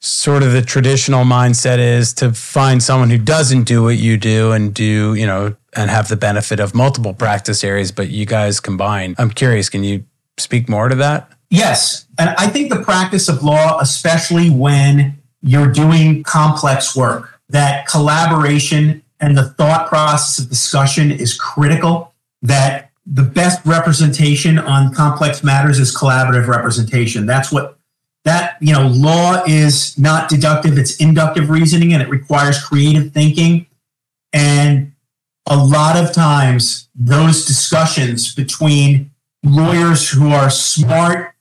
sort 0.00 0.42
of 0.42 0.52
the 0.52 0.62
traditional 0.62 1.24
mindset 1.24 1.78
is 1.78 2.14
to 2.14 2.32
find 2.32 2.82
someone 2.82 3.10
who 3.10 3.18
doesn't 3.18 3.64
do 3.64 3.82
what 3.82 3.98
you 3.98 4.16
do 4.16 4.52
and 4.52 4.72
do, 4.72 5.14
you 5.14 5.26
know, 5.26 5.54
and 5.76 5.90
have 5.90 6.08
the 6.08 6.16
benefit 6.16 6.58
of 6.58 6.74
multiple 6.74 7.12
practice 7.12 7.62
areas, 7.62 7.92
but 7.92 8.08
you 8.08 8.24
guys 8.24 8.58
combine. 8.58 9.14
I'm 9.18 9.30
curious, 9.30 9.68
can 9.68 9.84
you 9.84 10.04
speak 10.40 10.68
more 10.68 10.88
to 10.88 10.94
that? 10.96 11.32
Yes. 11.50 12.06
And 12.18 12.30
I 12.38 12.46
think 12.46 12.70
the 12.70 12.82
practice 12.82 13.28
of 13.28 13.42
law, 13.42 13.78
especially 13.80 14.50
when 14.50 15.18
you're 15.42 15.70
doing 15.70 16.22
complex 16.22 16.94
work, 16.94 17.40
that 17.48 17.86
collaboration 17.86 19.02
and 19.18 19.36
the 19.36 19.50
thought 19.50 19.88
process 19.88 20.38
of 20.38 20.48
discussion 20.48 21.10
is 21.10 21.34
critical, 21.36 22.14
that 22.42 22.90
the 23.04 23.22
best 23.22 23.64
representation 23.66 24.58
on 24.58 24.94
complex 24.94 25.42
matters 25.42 25.78
is 25.78 25.94
collaborative 25.94 26.46
representation. 26.46 27.26
That's 27.26 27.50
what 27.50 27.76
that, 28.24 28.56
you 28.60 28.72
know, 28.72 28.86
law 28.86 29.42
is 29.46 29.98
not 29.98 30.28
deductive, 30.28 30.78
it's 30.78 30.96
inductive 30.96 31.50
reasoning 31.50 31.92
and 31.92 32.02
it 32.02 32.08
requires 32.08 32.62
creative 32.62 33.12
thinking. 33.12 33.66
And 34.32 34.92
a 35.46 35.56
lot 35.56 35.96
of 35.96 36.12
times, 36.12 36.88
those 36.94 37.46
discussions 37.46 38.34
between 38.34 39.09
lawyers 39.42 40.10
who 40.10 40.30
are 40.30 40.50
smart 40.50 41.34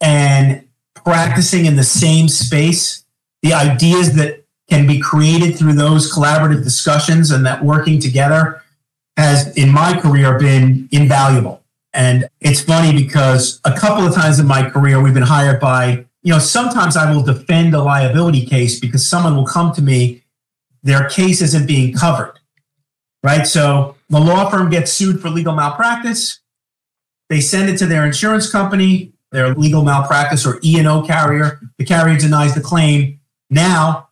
and 0.00 0.66
practicing 0.94 1.66
in 1.66 1.76
the 1.76 1.84
same 1.84 2.28
space, 2.28 3.04
the 3.42 3.52
ideas 3.52 4.14
that 4.14 4.44
can 4.68 4.86
be 4.86 4.98
created 5.00 5.56
through 5.56 5.72
those 5.72 6.12
collaborative 6.12 6.62
discussions 6.62 7.30
and 7.30 7.44
that 7.46 7.64
working 7.64 7.98
together 7.98 8.62
has, 9.16 9.56
in 9.56 9.70
my 9.70 9.98
career, 9.98 10.38
been 10.38 10.88
invaluable. 10.92 11.62
And 11.94 12.28
it's 12.40 12.60
funny 12.60 12.92
because 12.92 13.60
a 13.64 13.76
couple 13.76 14.06
of 14.06 14.14
times 14.14 14.38
in 14.38 14.46
my 14.46 14.68
career, 14.68 15.00
we've 15.02 15.14
been 15.14 15.22
hired 15.22 15.58
by, 15.58 16.04
you 16.22 16.32
know, 16.32 16.38
sometimes 16.38 16.96
I 16.96 17.12
will 17.12 17.22
defend 17.22 17.74
a 17.74 17.82
liability 17.82 18.44
case 18.44 18.78
because 18.78 19.08
someone 19.08 19.34
will 19.36 19.46
come 19.46 19.72
to 19.72 19.82
me, 19.82 20.22
their 20.82 21.08
case 21.08 21.40
isn't 21.40 21.66
being 21.66 21.94
covered, 21.94 22.38
right? 23.22 23.46
So 23.46 23.96
the 24.10 24.20
law 24.20 24.50
firm 24.50 24.70
gets 24.70 24.92
sued 24.92 25.20
for 25.20 25.30
legal 25.30 25.54
malpractice. 25.54 26.40
They 27.28 27.40
send 27.40 27.68
it 27.68 27.76
to 27.78 27.86
their 27.86 28.06
insurance 28.06 28.50
company, 28.50 29.12
their 29.32 29.54
legal 29.54 29.82
malpractice 29.82 30.46
or 30.46 30.58
E&O 30.62 31.02
carrier. 31.06 31.60
The 31.76 31.84
carrier 31.84 32.18
denies 32.18 32.54
the 32.54 32.60
claim. 32.60 33.20
Now 33.50 34.08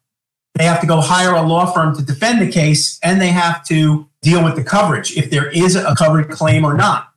they 0.55 0.65
have 0.65 0.81
to 0.81 0.87
go 0.87 1.01
hire 1.01 1.35
a 1.35 1.43
law 1.43 1.67
firm 1.67 1.95
to 1.97 2.03
defend 2.03 2.41
the 2.41 2.51
case 2.51 2.99
and 3.03 3.21
they 3.21 3.29
have 3.29 3.65
to 3.69 4.09
deal 4.23 4.43
with 4.43 4.57
the 4.57 4.65
coverage 4.65 5.17
if 5.17 5.31
there 5.31 5.49
is 5.51 5.77
a 5.77 5.95
covered 5.95 6.31
claim 6.31 6.65
or 6.65 6.75
not. 6.75 7.11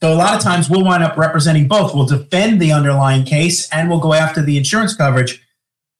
So 0.00 0.12
a 0.12 0.14
lot 0.14 0.34
of 0.34 0.40
times 0.40 0.68
we'll 0.68 0.84
wind 0.84 1.02
up 1.02 1.16
representing 1.16 1.66
both. 1.66 1.94
We'll 1.94 2.06
defend 2.06 2.60
the 2.60 2.72
underlying 2.72 3.24
case 3.24 3.68
and 3.70 3.88
we'll 3.88 4.00
go 4.00 4.12
after 4.12 4.42
the 4.42 4.58
insurance 4.58 4.94
coverage. 4.94 5.42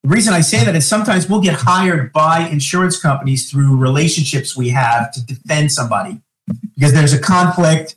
The 0.02 0.10
reason 0.10 0.34
I 0.34 0.42
say 0.42 0.62
that 0.64 0.76
is 0.76 0.86
sometimes 0.86 1.28
we'll 1.28 1.40
get 1.40 1.54
hired 1.54 2.12
by 2.12 2.40
insurance 2.40 3.00
companies 3.00 3.50
through 3.50 3.76
relationships 3.76 4.56
we 4.56 4.68
have 4.68 5.10
to 5.12 5.24
defend 5.24 5.72
somebody 5.72 6.20
because 6.74 6.92
there's 6.92 7.14
a 7.14 7.18
conflict 7.18 7.96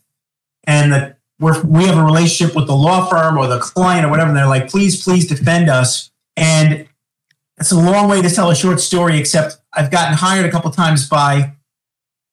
and 0.65 0.93
the, 0.93 1.16
we're, 1.39 1.61
we 1.63 1.85
have 1.85 1.97
a 1.97 2.03
relationship 2.03 2.55
with 2.55 2.67
the 2.67 2.75
law 2.75 3.05
firm 3.09 3.37
or 3.37 3.47
the 3.47 3.59
client 3.59 4.05
or 4.05 4.09
whatever. 4.09 4.29
And 4.29 4.37
they're 4.37 4.47
like, 4.47 4.69
please, 4.69 5.03
please 5.03 5.27
defend 5.27 5.69
us. 5.69 6.11
And 6.35 6.87
it's 7.57 7.71
a 7.71 7.79
long 7.79 8.09
way 8.09 8.21
to 8.21 8.29
tell 8.29 8.49
a 8.49 8.55
short 8.55 8.79
story, 8.79 9.17
except 9.17 9.57
I've 9.73 9.91
gotten 9.91 10.15
hired 10.15 10.45
a 10.45 10.51
couple 10.51 10.71
times 10.71 11.07
by 11.07 11.53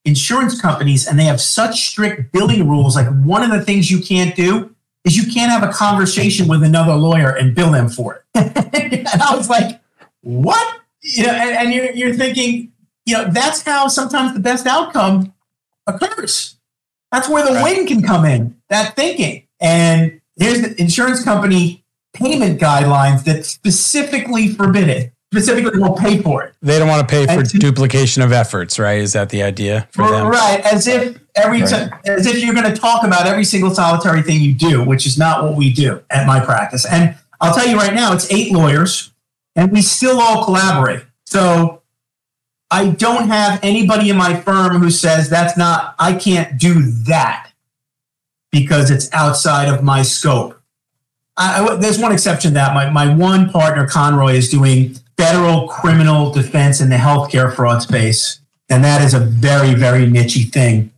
insurance 0.05 0.61
companies 0.61 1.07
and 1.07 1.19
they 1.19 1.25
have 1.25 1.41
such 1.41 1.89
strict 1.89 2.33
billing 2.33 2.69
rules. 2.69 2.97
Like 2.97 3.09
one 3.23 3.43
of 3.43 3.51
the 3.51 3.65
things 3.65 3.91
you 3.91 4.01
can't 4.01 4.37
do 4.37 4.75
is 5.05 5.17
you 5.17 5.31
can't 5.33 5.51
have 5.51 5.63
a 5.63 5.73
conversation 5.73 6.49
with 6.49 6.63
another 6.63 6.95
lawyer 6.95 7.31
and 7.31 7.55
bill 7.55 7.71
them 7.71 7.89
for 7.89 8.15
it. 8.15 8.23
and 8.35 9.09
I 9.09 9.37
was 9.37 9.49
like, 9.49 9.81
what? 10.21 10.81
You 11.03 11.27
know, 11.27 11.33
and, 11.33 11.57
and 11.57 11.73
you're, 11.73 11.91
you're 11.93 12.15
thinking, 12.15 12.73
you 13.05 13.15
know, 13.15 13.31
that's 13.31 13.63
how 13.63 13.89
sometimes 13.89 14.33
the 14.33 14.41
best 14.41 14.67
outcome 14.67 15.35
occurs. 15.87 16.57
That's 17.13 17.29
where 17.29 17.45
the 17.47 17.53
right. 17.53 17.77
win 17.77 17.87
can 17.87 18.03
come 18.03 18.25
in, 18.25 18.57
that 18.71 18.97
thinking. 18.97 19.47
And 19.61 20.21
here's 20.37 20.63
the 20.63 20.81
insurance 20.81 21.23
company 21.23 21.85
payment 22.13 22.61
guidelines 22.61 23.25
that 23.25 23.45
specifically 23.45 24.49
forbid 24.49 24.89
it 24.89 25.15
specifically 25.35 25.81
will 25.81 25.95
pay 25.95 26.23
for 26.23 26.45
it. 26.45 26.55
They 26.63 26.79
don't 26.79 26.89
want 26.89 27.07
to 27.07 27.13
pay 27.13 27.27
for 27.27 27.43
to, 27.43 27.59
duplication 27.59 28.23
of 28.23 28.33
efforts, 28.33 28.79
right? 28.79 29.01
Is 29.01 29.15
that 29.15 29.31
the 29.31 29.43
idea 29.43 29.89
for 29.91 30.09
them? 30.09 30.29
Right, 30.29 30.61
as 30.61 30.87
if 30.87 31.19
every 31.35 31.63
right. 31.63 31.91
t- 32.05 32.11
as 32.11 32.27
if 32.27 32.43
you're 32.43 32.55
going 32.55 32.73
to 32.73 32.79
talk 32.79 33.05
about 33.05 33.27
every 33.27 33.45
single 33.45 33.75
solitary 33.75 34.23
thing 34.23 34.41
you 34.41 34.55
do, 34.55 34.85
which 34.85 35.07
is 35.07 35.19
not 35.19 35.43
what 35.43 35.57
we 35.57 35.73
do 35.73 36.03
at 36.11 36.27
my 36.27 36.39
practice. 36.45 36.87
And 36.87 37.17
I'll 37.41 37.55
tell 37.55 37.67
you 37.67 37.77
right 37.77 37.95
now, 37.95 38.13
it's 38.13 38.31
eight 38.31 38.53
lawyers, 38.53 39.13
and 39.57 39.73
we 39.73 39.83
still 39.83 40.21
all 40.21 40.45
collaborate. 40.45 41.05
So 41.27 41.83
I 42.75 42.89
don't 42.89 43.29
have 43.29 43.61
anybody 43.63 44.11
in 44.11 44.17
my 44.17 44.35
firm 44.35 44.81
who 44.81 44.91
says 44.91 45.31
that's 45.31 45.57
not 45.57 45.95
I 45.97 46.13
can't 46.13 46.59
do 46.59 46.83
that 47.07 47.53
because 48.51 48.91
it's 48.91 49.09
outside 49.13 49.69
of 49.69 49.85
my 49.85 50.03
scope. 50.03 50.61
I, 51.37 51.65
I, 51.65 51.77
there's 51.77 52.01
one 52.01 52.11
exception 52.11 52.51
to 52.51 52.55
that 52.55 52.75
my, 52.75 52.91
my 52.91 53.15
one 53.15 53.49
partner 53.49 53.87
Conroy 53.87 54.33
is 54.33 54.51
doing 54.51 54.97
federal 55.17 55.69
criminal 55.69 56.33
defense 56.33 56.81
in 56.81 56.91
the 56.91 56.97
healthcare 56.97 57.55
fraud 57.55 57.81
space. 57.81 58.41
And 58.69 58.83
that 58.83 59.03
is 59.03 59.15
a 59.15 59.21
very, 59.21 59.75
very 59.75 60.07
nichey 60.09 60.53
thing 60.53 60.93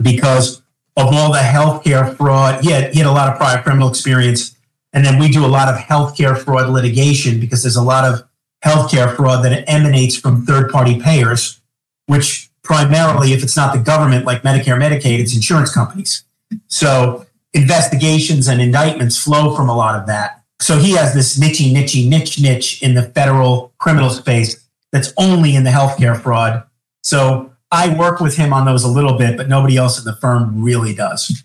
because 0.00 0.62
of 0.96 1.12
all 1.12 1.32
the 1.32 1.40
healthcare 1.40 2.16
fraud. 2.16 2.62
He 2.62 2.70
had, 2.70 2.92
he 2.92 3.00
had 3.00 3.08
a 3.08 3.12
lot 3.12 3.28
of 3.28 3.36
prior 3.36 3.60
criminal 3.60 3.88
experience. 3.88 4.54
And 4.92 5.04
then 5.04 5.18
we 5.18 5.30
do 5.30 5.44
a 5.44 5.48
lot 5.48 5.66
of 5.66 5.80
healthcare 5.80 6.38
fraud 6.38 6.70
litigation 6.70 7.40
because 7.40 7.64
there's 7.64 7.74
a 7.74 7.82
lot 7.82 8.04
of 8.04 8.22
healthcare 8.66 9.14
fraud 9.14 9.44
that 9.44 9.64
emanates 9.68 10.16
from 10.16 10.44
third 10.44 10.70
party 10.70 11.00
payers, 11.00 11.60
which 12.06 12.50
primarily, 12.62 13.32
if 13.32 13.42
it's 13.42 13.56
not 13.56 13.72
the 13.72 13.80
government 13.80 14.26
like 14.26 14.42
Medicare, 14.42 14.78
Medicaid, 14.78 15.20
it's 15.20 15.34
insurance 15.34 15.72
companies. 15.72 16.24
So 16.66 17.26
investigations 17.54 18.48
and 18.48 18.60
indictments 18.60 19.22
flow 19.22 19.54
from 19.54 19.68
a 19.68 19.76
lot 19.76 19.98
of 19.98 20.06
that. 20.08 20.42
So 20.60 20.78
he 20.78 20.92
has 20.92 21.14
this 21.14 21.38
nichey, 21.38 21.72
nichey, 21.72 22.08
niche, 22.08 22.40
niche 22.40 22.82
in 22.82 22.94
the 22.94 23.04
federal 23.04 23.72
criminal 23.78 24.10
space 24.10 24.68
that's 24.90 25.12
only 25.16 25.54
in 25.54 25.64
the 25.64 25.70
healthcare 25.70 26.20
fraud. 26.20 26.64
So 27.02 27.52
I 27.70 27.94
work 27.96 28.20
with 28.20 28.36
him 28.36 28.52
on 28.52 28.64
those 28.64 28.84
a 28.84 28.88
little 28.88 29.16
bit, 29.16 29.36
but 29.36 29.48
nobody 29.48 29.76
else 29.76 29.98
in 29.98 30.04
the 30.04 30.16
firm 30.16 30.62
really 30.62 30.94
does. 30.94 31.44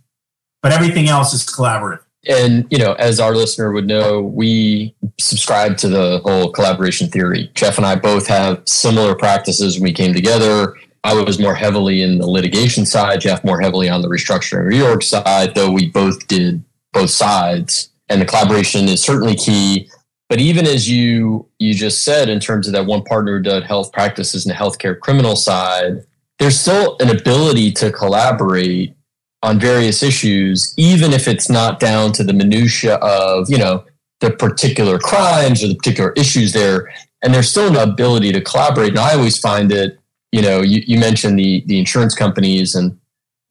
But 0.62 0.72
everything 0.72 1.08
else 1.08 1.34
is 1.34 1.44
collaborative. 1.46 2.02
And, 2.28 2.68
you 2.70 2.78
know, 2.78 2.94
as 2.94 3.20
our 3.20 3.36
listener 3.36 3.72
would 3.72 3.88
know, 3.88 4.22
we 4.22 4.96
subscribe 5.20 5.78
to 5.78 5.88
the 5.88 6.20
whole 6.24 6.52
collaboration 6.52 7.10
theory. 7.10 7.50
Jeff 7.56 7.78
and 7.78 7.86
I 7.86 7.96
both 7.96 8.28
have 8.28 8.62
similar 8.68 9.16
practices 9.16 9.76
when 9.76 9.84
we 9.84 9.94
came 9.94 10.14
together. 10.14 10.76
I 11.04 11.16
was 11.16 11.40
more 11.40 11.56
heavily 11.56 12.04
in 12.04 12.20
the 12.20 12.28
litigation 12.28 12.86
side, 12.86 13.22
Jeff 13.22 13.44
more 13.44 13.60
heavily 13.60 13.90
on 13.90 14.04
the 14.04 14.08
restructuring 14.08 14.72
reorg 14.72 15.02
side, 15.02 15.56
though 15.56 15.72
we 15.72 15.90
both 15.90 16.28
did 16.28 16.64
both 16.94 17.10
sides 17.10 17.92
and 18.12 18.22
the 18.22 18.26
collaboration 18.26 18.88
is 18.88 19.02
certainly 19.02 19.36
key. 19.36 19.90
But 20.30 20.40
even 20.40 20.66
as 20.68 20.90
you 20.90 21.48
you 21.60 21.74
just 21.74 22.04
said, 22.04 22.30
in 22.30 22.40
terms 22.40 22.68
of 22.68 22.74
that 22.74 22.86
one 22.86 23.04
partner 23.04 23.38
who 23.38 23.44
did 23.44 23.64
health 23.64 23.92
practices 23.92 24.46
and 24.46 24.54
the 24.54 24.58
healthcare 24.58 25.00
criminal 25.00 25.36
side, 25.36 26.04
there's 26.40 26.60
still 26.60 26.98
an 27.00 27.10
ability 27.10 27.72
to 27.74 27.92
collaborate 27.92 28.96
on 29.44 29.60
various 29.60 30.04
issues, 30.04 30.74
even 30.78 31.14
if 31.14 31.28
it's 31.28 31.50
not 31.50 31.80
down 31.80 32.12
to 32.14 32.24
the 32.24 32.34
minutia 32.34 32.96
of 32.96 33.50
you 33.50 33.58
know 33.58 33.84
the 34.20 34.32
particular 34.32 35.00
crimes 35.00 35.64
or 35.64 35.68
the 35.68 35.76
particular 35.76 36.14
issues 36.14 36.54
there. 36.54 36.94
And 37.24 37.34
there's 37.34 37.50
still 37.50 37.68
an 37.68 37.76
ability 37.76 38.32
to 38.32 38.42
collaborate. 38.42 38.90
And 38.90 39.00
I 39.00 39.14
always 39.14 39.38
find 39.38 39.72
it, 39.72 40.00
you 40.32 40.42
know, 40.42 40.62
you, 40.62 40.82
you 40.86 41.00
mentioned 41.00 41.38
the 41.38 41.64
the 41.68 41.80
insurance 41.80 42.16
companies 42.16 42.76
and 42.76 42.98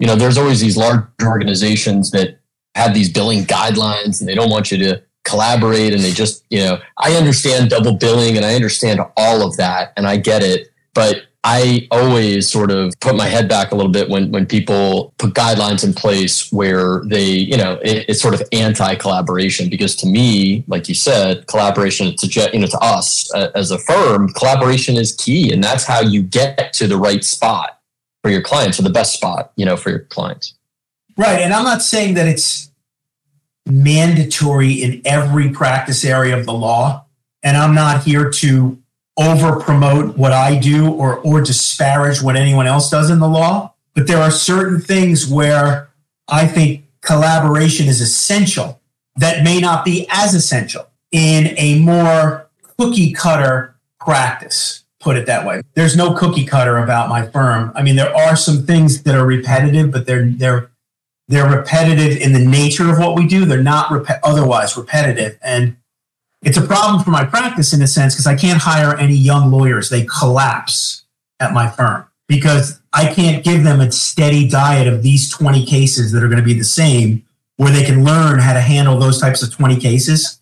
you 0.01 0.07
know, 0.07 0.17
there's 0.17 0.39
always 0.39 0.61
these 0.61 0.77
large 0.79 1.05
organizations 1.23 2.11
that 2.11 2.41
have 2.75 2.95
these 2.95 3.13
billing 3.13 3.45
guidelines 3.45 4.21
and 4.21 4.29
they 4.29 4.35
don't 4.35 4.51
want 4.51 4.73
you 4.73 4.79
to 4.79 5.03
collaborate 5.25 5.93
and 5.93 6.03
they 6.03 6.11
just, 6.11 6.45
you 6.49 6.59
know, 6.59 6.79
I 6.99 7.15
understand 7.15 7.69
double 7.71 7.97
billing 7.97 8.37
and 8.37 8.47
I 8.47 8.55
understand 8.55 9.01
all 9.17 9.47
of 9.47 9.57
that 9.59 9.93
and 9.97 10.07
I 10.07 10.17
get 10.17 10.43
it. 10.43 10.69
But 10.95 11.25
I 11.43 11.89
always 11.91 12.51
sort 12.51 12.71
of 12.71 12.93
put 13.01 13.17
my 13.17 13.27
head 13.27 13.49
back 13.49 13.73
a 13.73 13.75
little 13.75 13.91
bit 13.91 14.11
when, 14.11 14.31
when 14.31 14.45
people 14.45 15.15
put 15.17 15.33
guidelines 15.33 15.83
in 15.83 15.95
place 15.95 16.53
where 16.53 17.03
they, 17.07 17.25
you 17.25 17.57
know, 17.57 17.79
it, 17.83 18.05
it's 18.09 18.21
sort 18.21 18.35
of 18.35 18.43
anti-collaboration 18.53 19.71
because 19.71 19.97
to 19.97 20.07
me, 20.07 20.65
like 20.67 20.87
you 20.89 20.95
said, 20.95 21.47
collaboration 21.47 22.15
to 22.17 22.51
you 22.53 22.59
know 22.59 22.67
to 22.67 22.79
us 22.81 23.33
uh, 23.35 23.51
as 23.55 23.71
a 23.71 23.79
firm, 23.79 24.29
collaboration 24.35 24.97
is 24.97 25.17
key, 25.17 25.51
and 25.51 25.65
that's 25.65 25.85
how 25.85 26.01
you 26.01 26.23
get 26.23 26.75
to 26.75 26.87
the 26.87 26.99
right 26.99 27.25
spot 27.25 27.81
for 28.23 28.31
your 28.31 28.43
clients 28.43 28.79
or 28.79 28.83
the 28.83 28.91
best 28.91 29.15
spot, 29.15 29.53
you 29.57 29.65
know, 29.65 29.77
for 29.77 29.89
your 29.89 30.01
clients. 30.01 30.55
Right. 31.17 31.41
And 31.41 31.55
I'm 31.55 31.65
not 31.65 31.83
saying 31.83 32.15
that 32.15 32.27
it's 32.27 32.71
mandatory 33.67 34.73
in 34.73 35.01
every 35.05 35.51
practice 35.51 36.05
area 36.05 36.39
of 36.39 36.47
the 36.47 36.53
law. 36.53 37.07
And 37.43 37.57
I'm 37.57 37.75
not 37.75 38.05
here 38.05 38.31
to 38.31 38.80
over 39.21 39.61
promote 39.61 40.17
what 40.17 40.33
I 40.33 40.59
do 40.59 40.91
or, 40.91 41.19
or 41.19 41.41
disparage 41.41 42.23
what 42.23 42.37
anyone 42.37 42.67
else 42.67 42.91
does 42.91 43.11
in 43.11 43.19
the 43.19 43.29
law. 43.29 43.75
But 43.95 44.07
there 44.07 44.23
are 44.23 44.31
certain 44.31 44.81
things 44.81 45.27
where 45.27 45.91
I 46.29 46.47
think 46.47 46.85
collaboration 47.03 47.87
is 47.87 48.01
essential 48.01 48.81
that 49.17 49.45
may 49.45 49.61
not 49.61 49.85
be 49.85 50.07
as 50.11 50.35
essential 50.35 50.89
in 51.13 51.55
a 51.59 51.79
more 51.81 52.49
cookie 52.79 53.13
cutter 53.13 53.77
practice 54.01 54.85
put 55.01 55.17
it 55.17 55.27
that 55.27 55.47
way. 55.47 55.63
There's 55.75 55.97
no 55.97 56.15
cookie 56.15 56.45
cutter 56.45 56.77
about 56.79 57.09
my 57.09 57.27
firm. 57.27 57.73
I 57.75 57.83
mean, 57.83 57.97
there 57.97 58.15
are 58.15 58.37
some 58.37 58.65
things 58.67 59.03
that 59.03 59.15
are 59.15 59.27
repetitive, 59.27 59.91
but 59.91 60.07
they're 60.07 60.27
they're 60.27 60.71
they're 61.27 61.49
repetitive 61.49 62.19
in 62.19 62.33
the 62.33 62.45
nature 62.45 62.91
of 62.91 62.99
what 62.99 63.17
we 63.17 63.27
do. 63.27 63.45
They're 63.45 63.63
not 63.63 63.91
rep- 63.91 64.21
otherwise 64.23 64.77
repetitive. 64.77 65.39
And 65.43 65.77
it's 66.43 66.57
a 66.57 66.63
problem 66.63 67.03
for 67.03 67.11
my 67.11 67.25
practice 67.25 67.73
in 67.73 67.83
a 67.83 67.87
sense 67.87 68.15
because 68.15 68.27
I 68.27 68.35
can't 68.35 68.61
hire 68.61 68.97
any 68.97 69.15
young 69.15 69.51
lawyers. 69.51 69.91
They 69.91 70.05
collapse 70.05 71.05
at 71.39 71.53
my 71.53 71.69
firm 71.69 72.07
because 72.29 72.81
I 72.93 73.13
can't 73.13 73.45
give 73.45 73.65
them 73.65 73.81
a 73.81 73.93
steady 73.93 74.49
diet 74.49 74.87
of 74.87 75.03
these 75.03 75.31
20 75.31 75.67
cases 75.67 76.13
that 76.13 76.23
are 76.23 76.29
going 76.29 76.39
to 76.39 76.45
be 76.45 76.55
the 76.55 76.65
same 76.65 77.25
where 77.57 77.73
they 77.73 77.85
can 77.85 78.05
learn 78.05 78.39
how 78.39 78.55
to 78.55 78.61
handle 78.61 78.99
those 78.99 79.21
types 79.21 79.43
of 79.43 79.53
20 79.53 79.79
cases. 79.79 80.41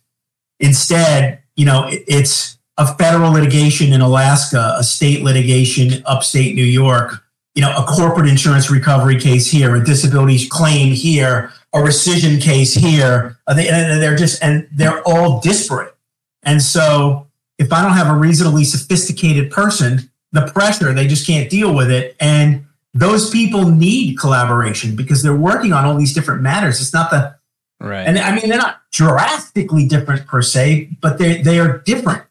Instead, 0.61 1.43
you 1.57 1.65
know, 1.65 1.87
it's 1.89 2.59
a 2.77 2.87
federal 2.95 3.33
litigation 3.33 3.93
in 3.93 4.01
Alaska, 4.01 4.77
a 4.79 4.85
state 4.85 5.23
litigation 5.23 6.03
upstate 6.07 6.55
New 6.55 6.65
York, 6.65 7.25
you 7.57 7.63
know, 7.63 7.75
a 7.77 7.83
corporate 7.83 8.29
insurance 8.29 8.71
recovery 8.71 9.19
case 9.19 9.51
here, 9.51 9.75
a 9.75 9.85
disability 9.85 10.49
claim 10.49 10.93
here, 10.93 11.53
a 11.79 11.89
rescission 11.89 12.41
case 12.41 12.75
here. 12.75 13.39
Uh, 13.47 13.55
they, 13.55 13.65
they're 13.65 14.17
just, 14.17 14.43
and 14.43 14.69
they're 14.73 15.03
all 15.07 15.41
disparate. 15.41 15.95
And 16.43 16.63
so 16.63 17.27
if 17.59 17.73
I 17.73 17.83
don't 17.83 17.93
have 17.93 18.09
a 18.09 18.17
reasonably 18.17 18.65
sophisticated 18.65 19.51
person, 19.51 20.11
the 20.33 20.47
pressure, 20.47 20.93
they 20.93 21.07
just 21.07 21.27
can't 21.27 21.51
deal 21.51 21.75
with 21.75 21.91
it. 21.91 22.17
And 22.21 22.67
those 22.95 23.31
people 23.31 23.69
need 23.71 24.19
collaboration 24.19 24.97
because 24.97 25.23
they're 25.23 25.37
working 25.37 25.73
on 25.73 25.85
all 25.85 25.97
these 25.97 26.15
different 26.15 26.43
matters. 26.43 26.81
It's 26.81 26.93
not 26.93 27.11
the 27.11 27.37
Right. 27.81 28.09
and 28.09 28.19
I 28.19 28.35
mean 28.35 28.49
they're 28.49 28.59
not 28.59 28.81
drastically 28.93 29.87
different 29.87 30.27
per 30.27 30.43
se, 30.43 30.91
but 31.01 31.19
they 31.19 31.43
they 31.43 31.61
are 31.61 31.79
different. 31.79 32.25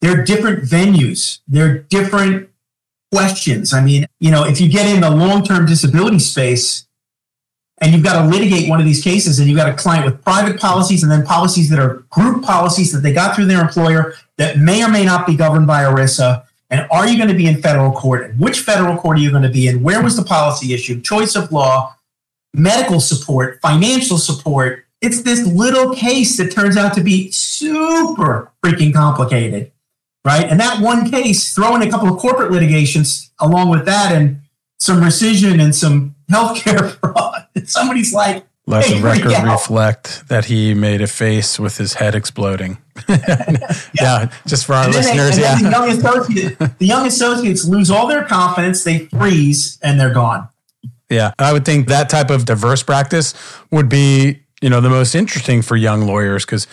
They're 0.00 0.24
different 0.24 0.64
venues. 0.64 1.38
They're 1.46 1.78
different 1.78 2.48
questions. 3.12 3.72
I 3.72 3.80
mean, 3.80 4.06
you 4.18 4.32
know, 4.32 4.44
if 4.44 4.60
you 4.60 4.68
get 4.68 4.92
in 4.92 5.00
the 5.00 5.10
long-term 5.10 5.66
disability 5.66 6.18
space 6.18 6.86
and 7.82 7.92
you've 7.92 8.04
got 8.04 8.22
to 8.22 8.28
litigate 8.28 8.70
one 8.70 8.78
of 8.78 8.86
these 8.86 9.02
cases 9.02 9.40
and 9.40 9.48
you've 9.48 9.58
got 9.58 9.68
a 9.68 9.74
client 9.74 10.06
with 10.06 10.22
private 10.22 10.58
policies 10.58 11.02
and 11.02 11.10
then 11.10 11.24
policies 11.24 11.68
that 11.68 11.80
are 11.80 12.04
group 12.10 12.44
policies 12.44 12.92
that 12.92 13.00
they 13.00 13.12
got 13.12 13.34
through 13.34 13.46
their 13.46 13.60
employer 13.60 14.14
that 14.38 14.56
may 14.56 14.84
or 14.84 14.88
may 14.88 15.04
not 15.04 15.26
be 15.26 15.34
governed 15.34 15.66
by 15.66 15.82
ERISA. 15.82 16.44
And 16.70 16.86
are 16.92 17.08
you 17.08 17.16
going 17.16 17.28
to 17.28 17.34
be 17.34 17.46
in 17.46 17.60
federal 17.60 17.90
court? 17.90 18.22
And 18.22 18.38
which 18.38 18.60
federal 18.60 18.96
court 18.96 19.18
are 19.18 19.20
you 19.20 19.30
going 19.30 19.42
to 19.42 19.48
be 19.48 19.66
in? 19.66 19.82
Where 19.82 20.00
was 20.00 20.16
the 20.16 20.22
policy 20.22 20.72
issue? 20.72 21.00
Choice 21.00 21.34
of 21.34 21.50
law, 21.50 21.96
medical 22.54 23.00
support, 23.00 23.58
financial 23.60 24.16
support. 24.16 24.84
It's 25.00 25.22
this 25.22 25.44
little 25.44 25.92
case 25.92 26.36
that 26.36 26.52
turns 26.52 26.76
out 26.76 26.94
to 26.94 27.02
be 27.02 27.32
super 27.32 28.52
freaking 28.64 28.94
complicated, 28.94 29.72
right? 30.24 30.46
And 30.48 30.60
that 30.60 30.80
one 30.80 31.10
case, 31.10 31.52
throw 31.52 31.74
in 31.74 31.82
a 31.82 31.90
couple 31.90 32.08
of 32.08 32.20
corporate 32.20 32.52
litigations 32.52 33.32
along 33.40 33.70
with 33.70 33.86
that 33.86 34.12
and 34.12 34.40
some 34.78 35.00
rescission 35.00 35.60
and 35.60 35.74
some 35.74 36.14
healthcare 36.30 36.92
fraud. 37.00 37.31
Somebody's 37.64 38.12
like, 38.12 38.44
Let 38.66 38.84
Hey, 38.86 38.98
the 38.98 39.04
record 39.04 39.44
reflect 39.44 40.28
that 40.28 40.46
he 40.46 40.74
made 40.74 41.00
a 41.00 41.06
face 41.06 41.58
with 41.58 41.76
his 41.78 41.94
head 41.94 42.14
exploding. 42.14 42.78
yeah. 43.08 44.30
just 44.46 44.66
for 44.66 44.74
our 44.74 44.84
and 44.84 44.94
then, 44.94 45.16
they- 45.16 45.22
listeners. 45.22 45.38
yeah. 45.38 45.56
the 45.60 45.70
young 45.70 45.88
associate, 45.90 46.58
the 46.78 46.86
young 46.86 47.06
associates 47.06 47.64
lose 47.64 47.90
all 47.90 48.06
their 48.06 48.24
confidence, 48.24 48.84
they 48.84 49.06
freeze, 49.06 49.78
and 49.82 49.98
they're 49.98 50.14
gone. 50.14 50.48
Yeah, 51.10 51.32
I 51.38 51.52
would 51.52 51.64
think 51.66 51.88
that 51.88 52.08
type 52.08 52.30
of 52.30 52.44
diverse 52.46 52.82
practice 52.82 53.34
would 53.70 53.88
be, 53.88 54.40
you 54.62 54.70
know, 54.70 54.80
the 54.80 54.88
most 54.88 55.14
interesting 55.14 55.60
for 55.60 55.76
young 55.76 56.06
lawyers 56.06 56.46
because 56.46 56.66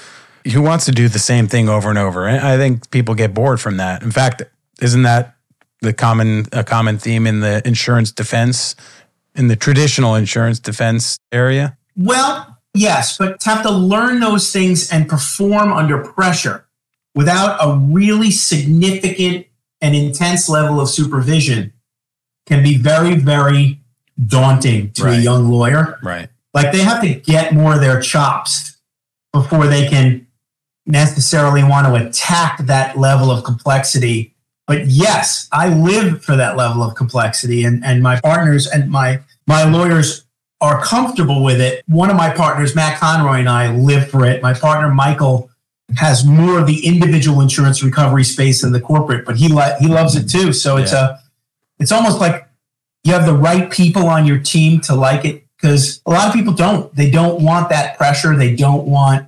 who 0.54 0.62
wants 0.62 0.86
to 0.86 0.94
do 0.94 1.10
the 1.10 1.20
same 1.20 1.48
thing 1.48 1.68
over 1.68 1.90
and 1.90 1.98
over? 1.98 2.26
And 2.26 2.40
I 2.40 2.56
think 2.56 2.90
people 2.92 3.16
get 3.16 3.34
bored 3.34 3.60
from 3.60 3.78
that. 3.78 4.02
In 4.02 4.12
fact, 4.12 4.44
isn't 4.82 5.02
that 5.04 5.36
the 5.82 5.92
common 5.94 6.46
a 6.54 6.64
common 6.64 6.98
theme 6.98 7.28
in 7.28 7.42
the 7.42 7.62
insurance 7.68 8.12
defense, 8.14 8.76
in 9.40 9.48
the 9.48 9.56
traditional 9.56 10.16
insurance 10.16 10.60
defense 10.60 11.18
area? 11.32 11.78
Well, 11.96 12.60
yes, 12.74 13.18
but 13.18 13.40
to 13.40 13.50
have 13.50 13.64
to 13.64 13.72
learn 13.72 14.20
those 14.20 14.52
things 14.52 14.92
and 14.92 15.08
perform 15.08 15.72
under 15.72 16.04
pressure 16.04 16.68
without 17.16 17.58
a 17.62 17.76
really 17.78 18.32
significant 18.32 19.48
and 19.82 19.96
intense 19.96 20.50
level 20.50 20.82
of 20.82 20.90
supervision 20.90 21.72
can 22.46 22.62
be 22.62 22.78
very, 22.78 23.16
very 23.16 23.80
daunting 24.28 24.92
to 24.92 25.08
a 25.08 25.18
young 25.18 25.50
lawyer. 25.50 25.98
Right. 26.04 26.28
Like 26.54 26.74
they 26.74 26.82
have 26.82 27.02
to 27.02 27.14
get 27.14 27.54
more 27.54 27.76
of 27.76 27.82
their 27.82 28.02
chops 28.02 28.78
before 29.32 29.68
they 29.68 29.88
can 29.88 30.28
necessarily 30.86 31.64
want 31.64 31.88
to 31.88 32.08
attack 32.08 32.58
that 32.66 32.98
level 32.98 33.32
of 33.32 33.46
complexity. 33.46 34.36
But 34.68 34.88
yes, 34.88 35.48
I 35.52 35.70
live 35.70 36.24
for 36.24 36.36
that 36.36 36.58
level 36.58 36.84
of 36.84 36.96
complexity 36.96 37.64
and, 37.64 37.86
and 37.86 38.04
my 38.04 38.20
partners 38.20 38.68
and 38.68 38.90
my 38.90 39.22
my 39.50 39.64
lawyers 39.64 40.26
are 40.62 40.80
comfortable 40.84 41.44
with 41.44 41.60
it. 41.60 41.84
One 41.88 42.12
of 42.12 42.16
my 42.16 42.30
partners, 42.30 42.76
Matt 42.76 43.00
Conroy, 43.00 43.40
and 43.40 43.50
I 43.50 43.76
live 43.76 44.08
for 44.08 44.24
it. 44.24 44.44
My 44.44 44.54
partner 44.54 44.94
Michael 44.94 45.50
has 45.98 46.24
more 46.24 46.60
of 46.60 46.68
the 46.68 46.86
individual 46.86 47.42
insurance 47.42 47.82
recovery 47.82 48.24
space 48.24 48.62
than 48.62 48.74
the 48.74 48.80
corporate, 48.80 49.26
but 49.26 49.38
he 49.38 49.48
li- 49.48 49.74
he 49.80 49.88
loves 49.88 50.16
it 50.16 50.30
too. 50.30 50.54
So 50.54 50.78
it's 50.78 50.94
a 50.94 51.20
it's 51.80 51.92
almost 51.92 52.20
like 52.20 52.48
you 53.04 53.14
have 53.14 53.26
the 53.26 53.34
right 53.34 53.72
people 53.72 54.08
on 54.08 54.28
your 54.28 54.38
team 54.38 54.82
to 54.82 54.94
like 54.94 55.26
it 55.26 55.44
because 55.58 56.00
a 56.06 56.12
lot 56.12 56.28
of 56.28 56.34
people 56.34 56.54
don't. 56.54 56.96
They 56.96 57.10
don't 57.10 57.42
want 57.42 57.70
that 57.70 57.98
pressure. 57.98 58.36
They 58.36 58.56
don't 58.56 58.86
want, 58.86 59.28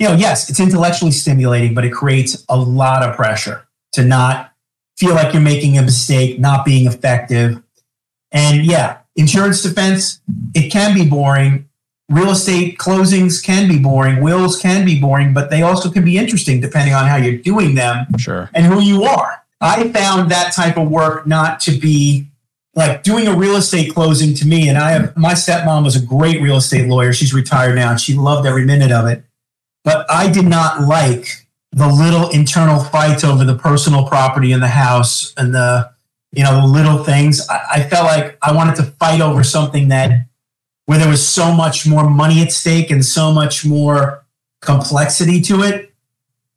you 0.00 0.08
know, 0.08 0.14
yes, 0.14 0.50
it's 0.50 0.58
intellectually 0.58 1.12
stimulating, 1.12 1.74
but 1.74 1.84
it 1.84 1.92
creates 1.92 2.44
a 2.48 2.56
lot 2.56 3.04
of 3.04 3.14
pressure 3.14 3.68
to 3.92 4.02
not 4.02 4.52
feel 4.96 5.14
like 5.14 5.32
you're 5.32 5.42
making 5.42 5.78
a 5.78 5.82
mistake, 5.82 6.40
not 6.40 6.64
being 6.64 6.88
effective. 6.88 7.62
And 8.32 8.66
yeah, 8.66 8.99
insurance 9.16 9.62
defense, 9.62 10.20
it 10.54 10.70
can 10.70 10.94
be 10.94 11.08
boring. 11.08 11.68
Real 12.08 12.30
estate 12.30 12.76
closings 12.78 13.42
can 13.42 13.68
be 13.68 13.78
boring. 13.78 14.20
Wills 14.22 14.60
can 14.60 14.84
be 14.84 15.00
boring, 15.00 15.32
but 15.32 15.48
they 15.50 15.62
also 15.62 15.90
can 15.90 16.04
be 16.04 16.18
interesting 16.18 16.60
depending 16.60 16.92
on 16.94 17.06
how 17.06 17.16
you're 17.16 17.36
doing 17.38 17.74
them 17.76 18.06
Sure. 18.18 18.50
and 18.52 18.66
who 18.66 18.80
you 18.80 19.04
are. 19.04 19.42
I 19.60 19.88
found 19.90 20.30
that 20.30 20.52
type 20.52 20.76
of 20.76 20.88
work 20.88 21.26
not 21.26 21.60
to 21.60 21.72
be 21.72 22.26
like 22.74 23.02
doing 23.02 23.28
a 23.28 23.36
real 23.36 23.56
estate 23.56 23.92
closing 23.94 24.34
to 24.34 24.46
me. 24.46 24.68
And 24.68 24.78
I 24.78 24.92
have 24.92 25.16
my 25.16 25.34
stepmom 25.34 25.84
was 25.84 25.96
a 25.96 26.00
great 26.04 26.40
real 26.40 26.56
estate 26.56 26.88
lawyer. 26.88 27.12
She's 27.12 27.34
retired 27.34 27.74
now 27.76 27.90
and 27.90 28.00
she 28.00 28.14
loved 28.14 28.46
every 28.46 28.64
minute 28.64 28.90
of 28.90 29.06
it. 29.06 29.24
But 29.84 30.10
I 30.10 30.30
did 30.30 30.46
not 30.46 30.82
like 30.82 31.46
the 31.72 31.86
little 31.88 32.28
internal 32.30 32.82
fights 32.82 33.22
over 33.22 33.44
the 33.44 33.54
personal 33.56 34.06
property 34.06 34.50
in 34.52 34.60
the 34.60 34.68
house 34.68 35.32
and 35.36 35.54
the, 35.54 35.90
you 36.32 36.44
know, 36.44 36.60
the 36.60 36.66
little 36.66 37.04
things. 37.04 37.46
I, 37.48 37.60
I 37.72 37.82
felt 37.82 38.06
like 38.06 38.38
I 38.42 38.52
wanted 38.52 38.76
to 38.76 38.84
fight 38.84 39.20
over 39.20 39.42
something 39.42 39.88
that 39.88 40.26
where 40.86 40.98
there 40.98 41.08
was 41.08 41.26
so 41.26 41.52
much 41.52 41.86
more 41.86 42.08
money 42.08 42.42
at 42.42 42.52
stake 42.52 42.90
and 42.90 43.04
so 43.04 43.32
much 43.32 43.64
more 43.64 44.24
complexity 44.60 45.40
to 45.42 45.62
it. 45.62 45.92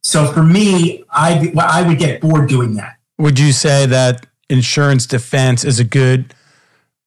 So 0.02 0.26
for 0.26 0.42
me, 0.42 1.04
I 1.10 1.52
I 1.58 1.82
would 1.86 1.98
get 1.98 2.20
bored 2.20 2.48
doing 2.48 2.74
that. 2.74 2.96
Would 3.18 3.38
you 3.38 3.52
say 3.52 3.86
that 3.86 4.26
insurance 4.50 5.06
defense 5.06 5.64
is 5.64 5.78
a 5.78 5.84
good 5.84 6.34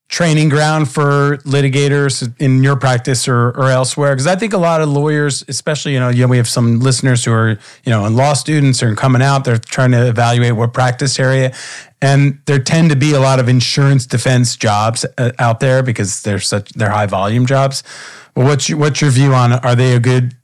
training 0.10 0.48
ground 0.48 0.90
for 0.90 1.38
litigators 1.40 2.34
in 2.40 2.64
your 2.64 2.76
practice 2.76 3.28
or, 3.28 3.50
or 3.50 3.70
elsewhere? 3.70 4.14
Because 4.14 4.28
I 4.28 4.36
think 4.36 4.54
a 4.54 4.58
lot 4.58 4.82
of 4.82 4.90
lawyers, 4.90 5.44
especially, 5.48 5.94
you 5.94 6.00
know, 6.00 6.10
yeah, 6.10 6.26
we 6.26 6.38
have 6.38 6.48
some 6.48 6.80
listeners 6.80 7.26
who 7.26 7.34
are, 7.34 7.50
you 7.84 7.90
know, 7.90 8.08
law 8.08 8.34
students 8.34 8.82
are 8.82 8.96
coming 8.96 9.22
out, 9.22 9.44
they're 9.44 9.58
trying 9.58 9.92
to 9.92 10.08
evaluate 10.08 10.56
what 10.56 10.74
practice 10.74 11.20
area. 11.20 11.54
And 12.02 12.40
there 12.46 12.60
tend 12.60 12.90
to 12.92 12.96
be 12.96 13.14
a 13.14 13.20
lot 13.20 13.40
of 13.40 13.50
insurance 13.50 14.06
defense 14.06 14.56
jobs 14.56 15.06
uh, 15.18 15.32
out 15.40 15.60
there 15.60 15.84
because 15.84 16.22
they're 16.22 16.40
such, 16.40 16.70
they're 16.74 16.92
high 16.92 17.08
volume 17.08 17.46
jobs. 17.46 17.84
Well, 18.36 18.48
what's 18.48 18.70
your, 18.70 18.78
what's 18.78 19.02
your 19.02 19.12
view 19.12 19.34
on, 19.34 19.52
are 19.52 19.76
they 19.76 19.96
a 19.96 20.00
good, 20.00 20.36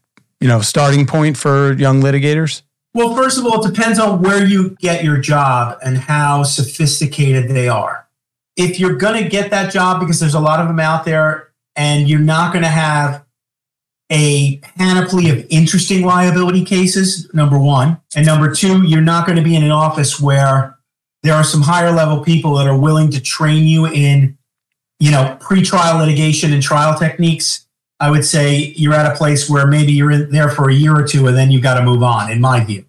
you 0.42 0.48
know, 0.48 0.62
starting 0.62 1.06
point 1.06 1.38
for 1.38 1.74
young 1.74 2.02
litigators? 2.02 2.64
Well, 2.96 3.16
first 3.16 3.40
of 3.40 3.46
all, 3.46 3.64
it 3.64 3.74
depends 3.74 3.98
on 3.98 4.22
where 4.22 4.46
you 4.46 4.76
get 4.80 5.04
your 5.04 5.18
job 5.18 5.80
and 5.84 5.98
how 5.98 6.44
sophisticated 6.44 7.50
they 7.50 7.68
are. 7.68 8.08
If 8.56 8.80
you're 8.80 8.96
going 8.96 9.22
to 9.24 9.30
get 9.30 9.52
that 9.52 9.72
job, 9.72 10.00
because 10.00 10.20
there's 10.20 10.36
a 10.36 10.40
lot 10.40 10.60
of 10.60 10.68
them 10.68 10.80
out 10.80 11.06
there, 11.06 11.52
and 11.76 12.08
you're 12.08 12.20
not 12.20 12.54
going 12.54 12.64
to 12.64 12.70
have 12.70 13.26
a 14.12 14.58
panoply 14.78 15.30
of 15.30 15.46
interesting 15.50 16.06
liability 16.06 16.64
cases, 16.64 17.30
number 17.34 17.58
one. 17.58 18.00
And 18.16 18.26
number 18.26 18.54
two, 18.54 18.84
you're 18.84 19.02
not 19.02 19.26
going 19.26 19.38
to 19.38 19.44
be 19.44 19.56
in 19.56 19.64
an 19.64 19.72
office 19.72 20.20
where 20.20 20.78
there 21.24 21.34
are 21.34 21.44
some 21.44 21.62
higher 21.62 21.92
level 21.92 22.24
people 22.24 22.56
that 22.56 22.68
are 22.68 22.78
willing 22.78 23.10
to 23.12 23.22
train 23.22 23.64
you 23.64 23.88
in, 23.88 24.38
you 25.00 25.10
know, 25.10 25.36
pre-trial 25.40 25.98
litigation 25.98 26.54
and 26.54 26.62
trial 26.62 26.98
techniques. 26.98 27.66
I 28.00 28.12
would 28.12 28.26
say 28.26 28.74
you're 28.76 28.94
at 28.94 29.12
a 29.12 29.16
place 29.16 29.50
where 29.50 29.66
maybe 29.66 29.94
you're 29.94 30.12
in 30.12 30.30
there 30.30 30.50
for 30.50 30.70
a 30.70 30.74
year 30.74 30.96
or 30.96 31.08
two 31.08 31.26
and 31.28 31.36
then 31.36 31.50
you've 31.50 31.64
got 31.64 31.76
to 31.76 31.84
move 31.84 32.04
on, 32.04 32.30
in 32.30 32.42
my 32.42 32.64
view. 32.64 32.86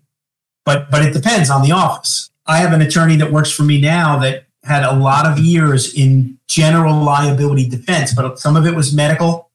But 0.64 0.90
but 0.90 1.05
it 1.05 1.12
depends 1.12 1.50
on 1.50 1.62
the 1.62 1.72
office. 1.72 2.31
I 2.46 2.59
have 2.59 2.72
an 2.72 2.83
attorney 2.83 3.16
that 3.16 3.33
works 3.33 3.50
for 3.50 3.62
me 3.62 3.81
now 3.81 4.18
that 4.18 4.43
had 4.64 4.83
a 4.83 4.94
lot 4.94 5.27
of 5.27 5.38
years 5.38 5.94
in 5.94 6.38
general 6.48 7.03
liability 7.03 7.68
defense, 7.68 8.14
but 8.14 8.38
some 8.38 8.57
of 8.57 8.66
it 8.66 8.74
was 8.74 8.94
medical, 8.94 9.50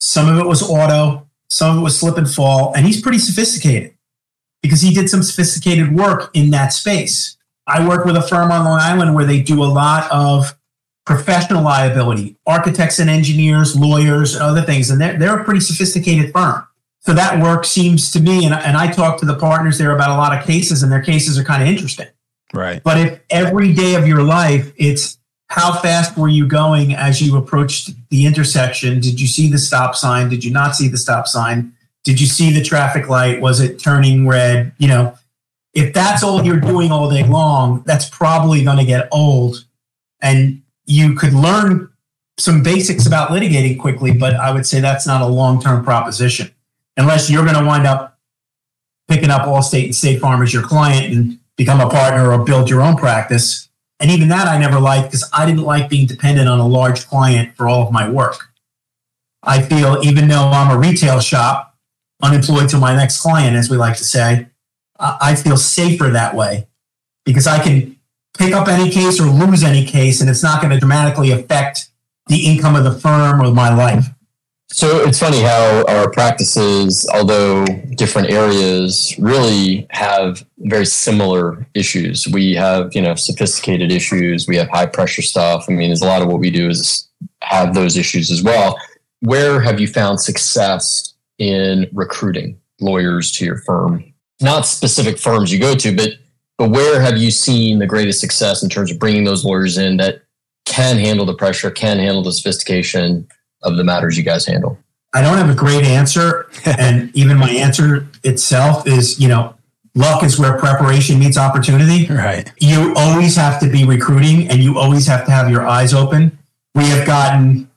some 0.00 0.28
of 0.28 0.38
it 0.38 0.46
was 0.46 0.62
auto, 0.62 1.28
some 1.48 1.76
of 1.76 1.80
it 1.80 1.84
was 1.84 1.98
slip 1.98 2.16
and 2.16 2.30
fall, 2.30 2.72
and 2.74 2.86
he's 2.86 3.00
pretty 3.00 3.18
sophisticated 3.18 3.94
because 4.62 4.80
he 4.80 4.94
did 4.94 5.10
some 5.10 5.22
sophisticated 5.22 5.94
work 5.94 6.30
in 6.34 6.50
that 6.50 6.72
space. 6.72 7.36
I 7.66 7.86
work 7.86 8.04
with 8.04 8.16
a 8.16 8.22
firm 8.22 8.50
on 8.50 8.64
Long 8.64 8.80
Island 8.80 9.14
where 9.14 9.24
they 9.24 9.40
do 9.40 9.62
a 9.62 9.66
lot 9.66 10.10
of 10.10 10.54
professional 11.04 11.62
liability, 11.62 12.36
architects 12.46 12.98
and 12.98 13.10
engineers, 13.10 13.76
lawyers, 13.76 14.34
and 14.34 14.42
other 14.42 14.62
things. 14.62 14.90
And 14.90 15.00
they're, 15.00 15.18
they're 15.18 15.38
a 15.38 15.44
pretty 15.44 15.60
sophisticated 15.60 16.32
firm. 16.32 16.66
So 17.00 17.12
that 17.12 17.42
work 17.42 17.66
seems 17.66 18.10
to 18.12 18.20
me, 18.20 18.46
and, 18.46 18.54
and 18.54 18.78
I 18.78 18.90
talk 18.90 19.20
to 19.20 19.26
the 19.26 19.36
partners 19.36 19.76
there 19.76 19.94
about 19.94 20.10
a 20.10 20.14
lot 20.14 20.36
of 20.36 20.46
cases, 20.46 20.82
and 20.82 20.90
their 20.90 21.02
cases 21.02 21.38
are 21.38 21.44
kind 21.44 21.62
of 21.62 21.68
interesting. 21.68 22.06
Right. 22.54 22.82
But 22.82 22.98
if 22.98 23.20
every 23.30 23.72
day 23.72 23.94
of 23.94 24.06
your 24.06 24.22
life, 24.22 24.72
it's 24.76 25.18
how 25.48 25.74
fast 25.80 26.16
were 26.16 26.28
you 26.28 26.46
going 26.46 26.94
as 26.94 27.20
you 27.20 27.36
approached 27.36 27.90
the 28.10 28.26
intersection? 28.26 29.00
Did 29.00 29.20
you 29.20 29.26
see 29.26 29.48
the 29.48 29.58
stop 29.58 29.94
sign? 29.94 30.28
Did 30.28 30.44
you 30.44 30.52
not 30.52 30.74
see 30.74 30.88
the 30.88 30.96
stop 30.96 31.26
sign? 31.28 31.72
Did 32.02 32.20
you 32.20 32.26
see 32.26 32.52
the 32.52 32.62
traffic 32.62 33.08
light? 33.08 33.40
Was 33.40 33.60
it 33.60 33.78
turning 33.78 34.26
red? 34.26 34.72
You 34.78 34.88
know, 34.88 35.18
if 35.74 35.92
that's 35.92 36.22
all 36.22 36.44
you're 36.44 36.60
doing 36.60 36.92
all 36.92 37.10
day 37.10 37.24
long, 37.24 37.82
that's 37.86 38.08
probably 38.08 38.64
going 38.64 38.78
to 38.78 38.84
get 38.84 39.08
old. 39.10 39.64
And 40.20 40.62
you 40.86 41.14
could 41.14 41.32
learn 41.32 41.90
some 42.38 42.62
basics 42.62 43.06
about 43.06 43.30
litigating 43.30 43.78
quickly, 43.78 44.12
but 44.12 44.34
I 44.34 44.52
would 44.52 44.66
say 44.66 44.80
that's 44.80 45.06
not 45.06 45.22
a 45.22 45.26
long 45.26 45.60
term 45.60 45.84
proposition 45.84 46.50
unless 46.96 47.30
you're 47.30 47.44
going 47.44 47.56
to 47.56 47.64
wind 47.64 47.86
up 47.86 48.18
picking 49.08 49.30
up 49.30 49.42
Allstate 49.42 49.84
and 49.84 49.94
State 49.94 50.20
Farm 50.20 50.42
as 50.42 50.52
your 50.52 50.62
client 50.62 51.12
and 51.12 51.38
become 51.56 51.80
a 51.80 51.88
partner 51.88 52.32
or 52.32 52.44
build 52.44 52.68
your 52.68 52.82
own 52.82 52.96
practice. 52.96 53.68
And 54.00 54.10
even 54.10 54.28
that 54.28 54.48
I 54.48 54.58
never 54.58 54.80
liked 54.80 55.08
because 55.08 55.28
I 55.32 55.46
didn't 55.46 55.62
like 55.62 55.88
being 55.88 56.06
dependent 56.06 56.48
on 56.48 56.58
a 56.58 56.66
large 56.66 57.06
client 57.06 57.56
for 57.56 57.68
all 57.68 57.86
of 57.86 57.92
my 57.92 58.08
work. 58.08 58.50
I 59.42 59.62
feel 59.62 60.00
even 60.02 60.28
though 60.28 60.48
I'm 60.48 60.74
a 60.74 60.78
retail 60.78 61.20
shop, 61.20 61.76
unemployed 62.22 62.68
to 62.70 62.78
my 62.78 62.94
next 62.96 63.20
client, 63.20 63.56
as 63.56 63.70
we 63.70 63.76
like 63.76 63.96
to 63.98 64.04
say, 64.04 64.48
I 64.98 65.34
feel 65.34 65.56
safer 65.56 66.08
that 66.10 66.34
way 66.34 66.66
because 67.24 67.46
I 67.46 67.62
can 67.62 67.96
pick 68.38 68.52
up 68.52 68.68
any 68.68 68.90
case 68.90 69.20
or 69.20 69.24
lose 69.24 69.62
any 69.62 69.84
case 69.84 70.20
and 70.20 70.30
it's 70.30 70.42
not 70.42 70.60
going 70.60 70.72
to 70.72 70.78
dramatically 70.78 71.30
affect 71.30 71.88
the 72.26 72.46
income 72.46 72.74
of 72.74 72.84
the 72.84 72.92
firm 72.92 73.40
or 73.40 73.52
my 73.52 73.74
life. 73.74 74.06
So 74.74 75.06
it's 75.06 75.20
funny 75.20 75.40
how 75.40 75.84
our 75.86 76.10
practices, 76.10 77.08
although 77.14 77.64
different 77.94 78.32
areas, 78.32 79.14
really 79.20 79.86
have 79.90 80.44
very 80.58 80.84
similar 80.84 81.66
issues. 81.74 82.26
We 82.26 82.54
have, 82.54 82.92
you 82.92 83.00
know, 83.00 83.14
sophisticated 83.14 83.92
issues. 83.92 84.48
We 84.48 84.56
have 84.56 84.68
high 84.68 84.86
pressure 84.86 85.22
stuff. 85.22 85.66
I 85.68 85.72
mean, 85.72 85.90
there's 85.90 86.02
a 86.02 86.06
lot 86.06 86.22
of 86.22 86.28
what 86.28 86.40
we 86.40 86.50
do 86.50 86.68
is 86.68 87.08
have 87.42 87.74
those 87.74 87.96
issues 87.96 88.32
as 88.32 88.42
well. 88.42 88.76
Where 89.20 89.60
have 89.60 89.78
you 89.78 89.86
found 89.86 90.20
success 90.20 91.14
in 91.38 91.88
recruiting 91.92 92.58
lawyers 92.80 93.30
to 93.32 93.44
your 93.44 93.58
firm? 93.58 94.12
Not 94.40 94.66
specific 94.66 95.18
firms 95.18 95.52
you 95.52 95.60
go 95.60 95.76
to, 95.76 95.94
but 95.94 96.10
but 96.58 96.70
where 96.70 97.00
have 97.00 97.16
you 97.16 97.30
seen 97.30 97.78
the 97.78 97.86
greatest 97.86 98.20
success 98.20 98.62
in 98.62 98.68
terms 98.68 98.90
of 98.90 98.98
bringing 98.98 99.24
those 99.24 99.44
lawyers 99.44 99.78
in 99.78 99.96
that 99.98 100.22
can 100.64 100.98
handle 100.98 101.26
the 101.26 101.34
pressure, 101.34 101.70
can 101.70 101.98
handle 101.98 102.22
the 102.22 102.32
sophistication 102.32 103.28
of 103.64 103.76
the 103.76 103.84
matters 103.84 104.16
you 104.16 104.22
guys 104.22 104.46
handle? 104.46 104.78
I 105.14 105.22
don't 105.22 105.38
have 105.38 105.48
a 105.48 105.54
great 105.54 105.84
answer. 105.84 106.48
and 106.64 107.10
even 107.14 107.38
my 107.38 107.50
answer 107.50 108.06
itself 108.24 108.86
is, 108.86 109.20
you 109.20 109.28
know, 109.28 109.54
luck 109.94 110.24
is 110.24 110.38
where 110.38 110.58
preparation 110.58 111.18
meets 111.18 111.38
opportunity. 111.38 112.06
Right. 112.12 112.50
You 112.58 112.92
always 112.96 113.36
have 113.36 113.60
to 113.60 113.70
be 113.70 113.84
recruiting 113.84 114.48
and 114.48 114.62
you 114.62 114.78
always 114.78 115.06
have 115.06 115.24
to 115.26 115.30
have 115.30 115.48
your 115.48 115.66
eyes 115.66 115.94
open. 115.94 116.36
We 116.74 116.84
have 116.86 117.06
gotten, 117.06 117.70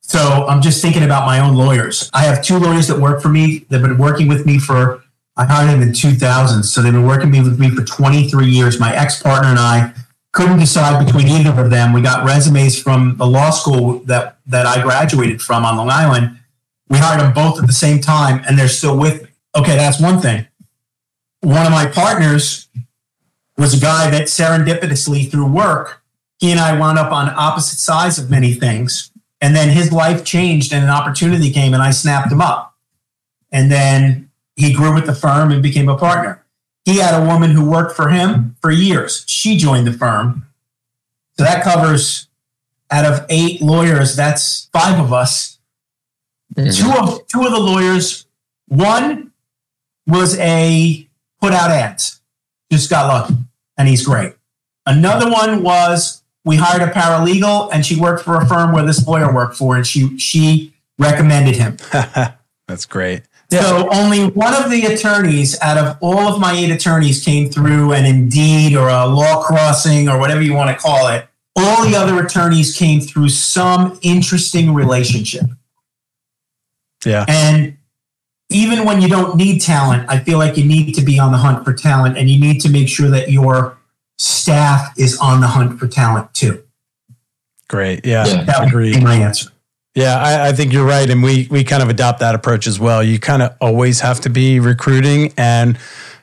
so 0.00 0.46
I'm 0.48 0.62
just 0.62 0.80
thinking 0.80 1.02
about 1.02 1.26
my 1.26 1.40
own 1.40 1.54
lawyers. 1.54 2.10
I 2.14 2.22
have 2.22 2.42
two 2.42 2.58
lawyers 2.58 2.88
that 2.88 2.98
work 2.98 3.20
for 3.20 3.28
me. 3.28 3.66
They've 3.68 3.82
been 3.82 3.98
working 3.98 4.28
with 4.28 4.46
me 4.46 4.58
for, 4.58 5.04
I 5.36 5.44
hired 5.44 5.70
them 5.70 5.82
in 5.82 5.92
2000. 5.92 6.62
So 6.62 6.80
they've 6.80 6.92
been 6.92 7.06
working 7.06 7.30
with 7.30 7.60
me 7.60 7.70
for 7.70 7.84
23 7.84 8.46
years. 8.46 8.80
My 8.80 8.94
ex 8.96 9.22
partner 9.22 9.50
and 9.50 9.58
I 9.58 9.92
couldn't 10.32 10.58
decide 10.58 11.04
between 11.04 11.28
either 11.28 11.60
of 11.60 11.70
them. 11.70 11.92
We 11.92 12.02
got 12.02 12.24
resumes 12.24 12.80
from 12.80 13.16
the 13.16 13.26
law 13.26 13.50
school 13.50 13.98
that, 14.04 14.38
that 14.46 14.66
I 14.66 14.82
graduated 14.82 15.42
from 15.42 15.64
on 15.64 15.76
Long 15.76 15.90
Island. 15.90 16.38
We 16.88 16.98
hired 16.98 17.20
them 17.20 17.32
both 17.32 17.60
at 17.60 17.66
the 17.66 17.72
same 17.72 18.00
time 18.00 18.42
and 18.46 18.58
they're 18.58 18.68
still 18.68 18.98
with 18.98 19.22
me. 19.22 19.28
Okay, 19.56 19.76
that's 19.76 20.00
one 20.00 20.20
thing. 20.20 20.46
One 21.40 21.66
of 21.66 21.72
my 21.72 21.86
partners 21.86 22.68
was 23.56 23.74
a 23.74 23.80
guy 23.80 24.10
that 24.10 24.28
serendipitously 24.28 25.30
through 25.30 25.50
work, 25.50 26.02
he 26.38 26.50
and 26.50 26.60
I 26.60 26.78
wound 26.78 26.98
up 26.98 27.12
on 27.12 27.28
opposite 27.28 27.78
sides 27.78 28.18
of 28.18 28.30
many 28.30 28.54
things. 28.54 29.10
And 29.40 29.56
then 29.56 29.70
his 29.70 29.92
life 29.92 30.24
changed 30.24 30.72
and 30.72 30.84
an 30.84 30.90
opportunity 30.90 31.50
came 31.50 31.74
and 31.74 31.82
I 31.82 31.90
snapped 31.90 32.30
him 32.30 32.40
up. 32.40 32.74
And 33.50 33.70
then 33.70 34.30
he 34.54 34.72
grew 34.72 34.94
with 34.94 35.06
the 35.06 35.14
firm 35.14 35.50
and 35.50 35.62
became 35.62 35.88
a 35.88 35.96
partner. 35.96 36.44
He 36.84 36.98
had 36.98 37.20
a 37.20 37.26
woman 37.26 37.50
who 37.50 37.68
worked 37.68 37.94
for 37.94 38.08
him 38.08 38.56
for 38.60 38.70
years. 38.70 39.24
She 39.26 39.56
joined 39.56 39.86
the 39.86 39.92
firm. 39.92 40.46
So 41.36 41.44
that 41.44 41.62
covers 41.62 42.28
out 42.90 43.04
of 43.04 43.24
eight 43.28 43.60
lawyers, 43.60 44.16
that's 44.16 44.68
five 44.72 44.98
of 44.98 45.12
us. 45.12 45.58
Mm-hmm. 46.54 46.70
Two 46.70 46.98
of 46.98 47.26
two 47.28 47.44
of 47.44 47.52
the 47.52 47.60
lawyers, 47.60 48.26
one 48.66 49.32
was 50.06 50.36
a 50.38 51.08
put 51.40 51.52
out 51.52 51.70
ads, 51.70 52.20
just 52.72 52.90
got 52.90 53.06
lucky, 53.06 53.36
and 53.78 53.88
he's 53.88 54.04
great. 54.04 54.34
Another 54.86 55.30
one 55.30 55.62
was 55.62 56.22
we 56.44 56.56
hired 56.56 56.82
a 56.82 56.92
paralegal, 56.92 57.70
and 57.72 57.86
she 57.86 57.98
worked 57.98 58.24
for 58.24 58.36
a 58.36 58.46
firm 58.46 58.72
where 58.72 58.84
this 58.84 59.06
lawyer 59.06 59.32
worked 59.32 59.56
for, 59.56 59.76
and 59.76 59.86
she 59.86 60.18
she 60.18 60.74
recommended 60.98 61.54
him. 61.56 61.76
That's 62.66 62.86
great. 62.86 63.22
So 63.50 63.88
only 63.92 64.28
one 64.28 64.54
of 64.54 64.70
the 64.70 64.86
attorneys 64.86 65.60
out 65.60 65.76
of 65.76 65.96
all 66.00 66.32
of 66.32 66.40
my 66.40 66.52
eight 66.52 66.70
attorneys 66.70 67.24
came 67.24 67.50
through 67.50 67.92
an 67.92 68.04
Indeed 68.04 68.76
or 68.76 68.88
a 68.88 69.06
law 69.06 69.42
crossing 69.42 70.08
or 70.08 70.18
whatever 70.18 70.40
you 70.40 70.54
want 70.54 70.70
to 70.70 70.80
call 70.80 71.08
it. 71.08 71.26
All 71.56 71.84
the 71.84 71.96
other 71.96 72.24
attorneys 72.24 72.76
came 72.76 73.00
through 73.00 73.28
some 73.30 73.98
interesting 74.02 74.72
relationship. 74.72 75.46
Yeah. 77.04 77.24
And 77.28 77.76
even 78.50 78.84
when 78.84 79.02
you 79.02 79.08
don't 79.08 79.36
need 79.36 79.60
talent, 79.60 80.08
I 80.08 80.20
feel 80.20 80.38
like 80.38 80.56
you 80.56 80.64
need 80.64 80.94
to 80.94 81.02
be 81.02 81.18
on 81.18 81.32
the 81.32 81.38
hunt 81.38 81.64
for 81.64 81.72
talent 81.72 82.18
and 82.18 82.30
you 82.30 82.38
need 82.38 82.60
to 82.60 82.68
make 82.68 82.88
sure 82.88 83.08
that 83.08 83.30
your 83.30 83.76
staff 84.18 84.92
is 84.96 85.18
on 85.18 85.40
the 85.40 85.48
hunt 85.48 85.78
for 85.78 85.88
talent 85.88 86.32
too. 86.34 86.62
Great. 87.68 88.04
Yeah. 88.04 88.26
yeah. 88.26 88.44
That 88.44 88.72
would 88.72 88.82
be 88.82 89.00
my 89.00 89.16
answer. 89.16 89.50
Yeah, 89.94 90.16
I, 90.16 90.48
I, 90.48 90.52
think 90.52 90.72
you're 90.72 90.86
right, 90.86 91.08
and 91.10 91.20
we 91.20 91.48
we 91.50 91.64
kind 91.64 91.82
of 91.82 91.88
adopt 91.88 92.20
that 92.20 92.36
approach 92.36 92.68
as 92.68 92.78
well. 92.78 93.02
You 93.02 93.18
kind 93.18 93.42
of 93.42 93.56
always 93.60 94.00
have 94.00 94.20
to 94.20 94.30
be 94.30 94.60
recruiting, 94.60 95.32
and 95.36 95.78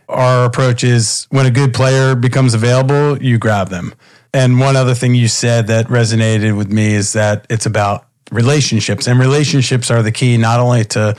our 0.08 0.45
approach 0.45 0.86
is 0.86 1.27
when 1.32 1.45
a 1.45 1.51
good 1.51 1.73
player 1.73 2.15
becomes 2.15 2.53
available, 2.53 3.21
you 3.21 3.38
grab 3.38 3.67
them. 3.67 3.93
And 4.34 4.60
one 4.60 4.77
other 4.77 4.93
thing 4.93 5.15
you 5.15 5.27
said 5.27 5.67
that 5.67 5.88
resonated 5.88 6.56
with 6.56 6.71
me 6.71 6.93
is 6.93 7.12
that 7.13 7.45
it's 7.49 7.65
about 7.65 8.08
relationships, 8.32 9.06
and 9.06 9.19
relationships 9.19 9.91
are 9.91 10.01
the 10.01 10.13
key 10.13 10.38
not 10.38 10.62
only 10.62 10.86
to 10.86 11.17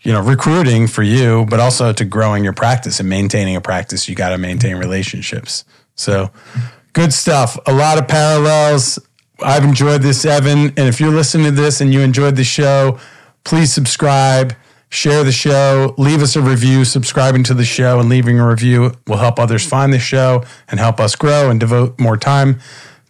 you 0.00 0.12
know 0.12 0.20
recruiting 0.20 0.88
for 0.88 1.04
you, 1.04 1.46
but 1.48 1.60
also 1.60 1.92
to 1.92 2.04
growing 2.04 2.42
your 2.42 2.52
practice 2.52 2.98
and 2.98 3.08
maintaining 3.08 3.54
a 3.54 3.60
practice. 3.60 4.08
You 4.08 4.16
got 4.16 4.30
to 4.30 4.38
maintain 4.38 4.76
relationships. 4.76 5.64
So. 5.94 6.30
Good 6.96 7.12
stuff. 7.12 7.58
A 7.66 7.74
lot 7.74 7.98
of 7.98 8.08
parallels 8.08 8.98
I've 9.42 9.64
enjoyed 9.64 10.02
this, 10.02 10.24
Evan. 10.24 10.68
And 10.68 10.78
if 10.78 11.00
you're 11.00 11.12
listening 11.12 11.46
to 11.46 11.52
this 11.52 11.80
and 11.80 11.92
you 11.92 12.00
enjoyed 12.00 12.36
the 12.36 12.44
show, 12.44 12.98
please 13.44 13.72
subscribe, 13.72 14.54
share 14.88 15.24
the 15.24 15.32
show, 15.32 15.94
leave 15.98 16.22
us 16.22 16.36
a 16.36 16.42
review. 16.42 16.84
Subscribing 16.84 17.42
to 17.44 17.54
the 17.54 17.64
show 17.64 18.00
and 18.00 18.08
leaving 18.08 18.38
a 18.38 18.48
review 18.48 18.92
will 19.06 19.18
help 19.18 19.38
others 19.38 19.66
find 19.66 19.92
the 19.92 19.98
show 19.98 20.44
and 20.68 20.80
help 20.80 21.00
us 21.00 21.16
grow 21.16 21.50
and 21.50 21.60
devote 21.60 21.98
more 21.98 22.16
time 22.16 22.58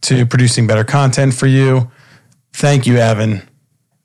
to 0.02 0.26
producing 0.26 0.66
better 0.66 0.84
content 0.84 1.34
for 1.34 1.46
you. 1.46 1.90
Thank 2.52 2.86
you, 2.86 2.96
Evan. 2.96 3.42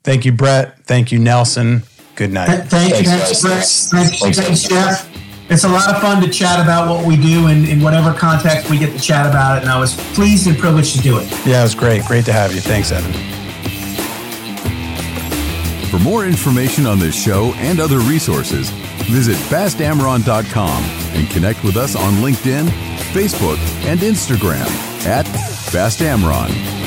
Thank 0.04 0.24
you, 0.24 0.32
Brett. 0.32 0.84
Thank 0.84 1.12
you, 1.12 1.18
Nelson. 1.18 1.82
Good 2.16 2.32
night. 2.32 2.66
Thank 2.66 2.98
you, 2.98 3.04
Brett. 3.04 3.28
Thanks, 3.28 3.88
thanks, 3.88 4.62
Jeff 4.68 5.11
it's 5.48 5.64
a 5.64 5.68
lot 5.68 5.88
of 5.90 6.00
fun 6.00 6.22
to 6.22 6.28
chat 6.28 6.60
about 6.60 6.88
what 6.88 7.06
we 7.06 7.16
do 7.16 7.48
and 7.48 7.68
in 7.68 7.82
whatever 7.82 8.12
context 8.12 8.70
we 8.70 8.78
get 8.78 8.92
to 8.96 9.00
chat 9.00 9.26
about 9.26 9.58
it. 9.58 9.62
And 9.62 9.70
I 9.70 9.78
was 9.78 9.96
pleased 10.14 10.46
and 10.46 10.58
privileged 10.58 10.96
to 10.96 11.02
do 11.02 11.18
it. 11.18 11.30
Yeah, 11.46 11.60
it 11.60 11.62
was 11.64 11.74
great. 11.74 12.04
Great 12.04 12.24
to 12.26 12.32
have 12.32 12.54
you. 12.54 12.60
Thanks, 12.60 12.92
Evan. 12.92 13.12
For 15.90 15.98
more 15.98 16.24
information 16.24 16.86
on 16.86 16.98
this 16.98 17.14
show 17.14 17.52
and 17.56 17.78
other 17.78 17.98
resources, 17.98 18.70
visit 19.10 19.36
bastamron.com 19.50 20.84
and 21.14 21.28
connect 21.30 21.62
with 21.64 21.76
us 21.76 21.94
on 21.94 22.14
LinkedIn, 22.14 22.66
Facebook, 23.12 23.58
and 23.84 24.00
Instagram 24.00 24.66
at 25.06 25.26
bastamron. 25.26 26.81